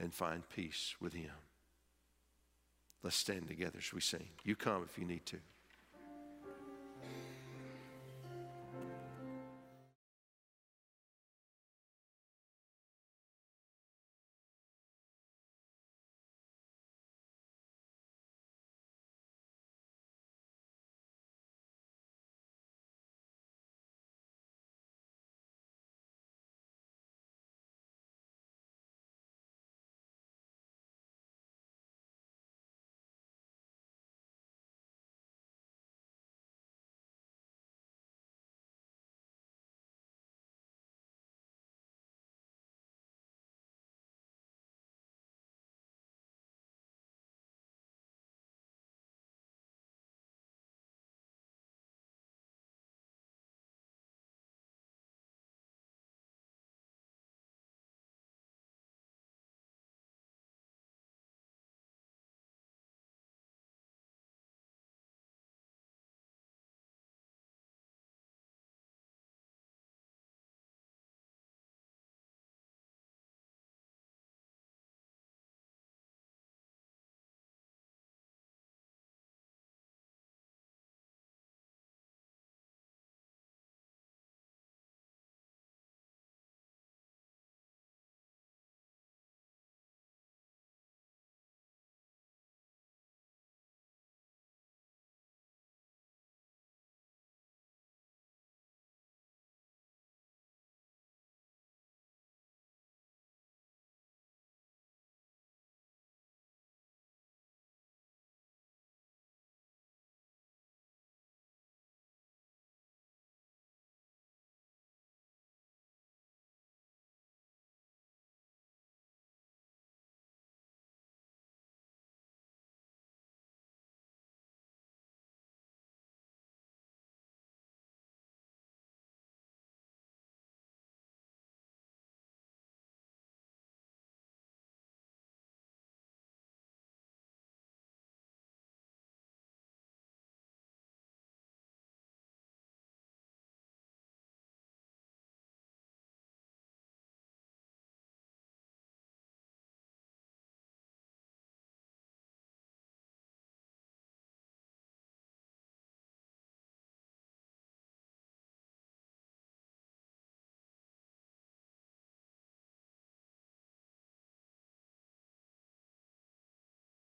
and 0.00 0.14
find 0.14 0.48
peace 0.48 0.94
with 0.98 1.12
Him. 1.12 1.30
Let's 3.02 3.16
stand 3.16 3.48
together 3.48 3.78
as 3.78 3.92
we 3.92 4.00
sing. 4.00 4.28
You 4.44 4.56
come 4.56 4.82
if 4.82 4.98
you 4.98 5.04
need 5.04 5.26
to. 5.26 5.38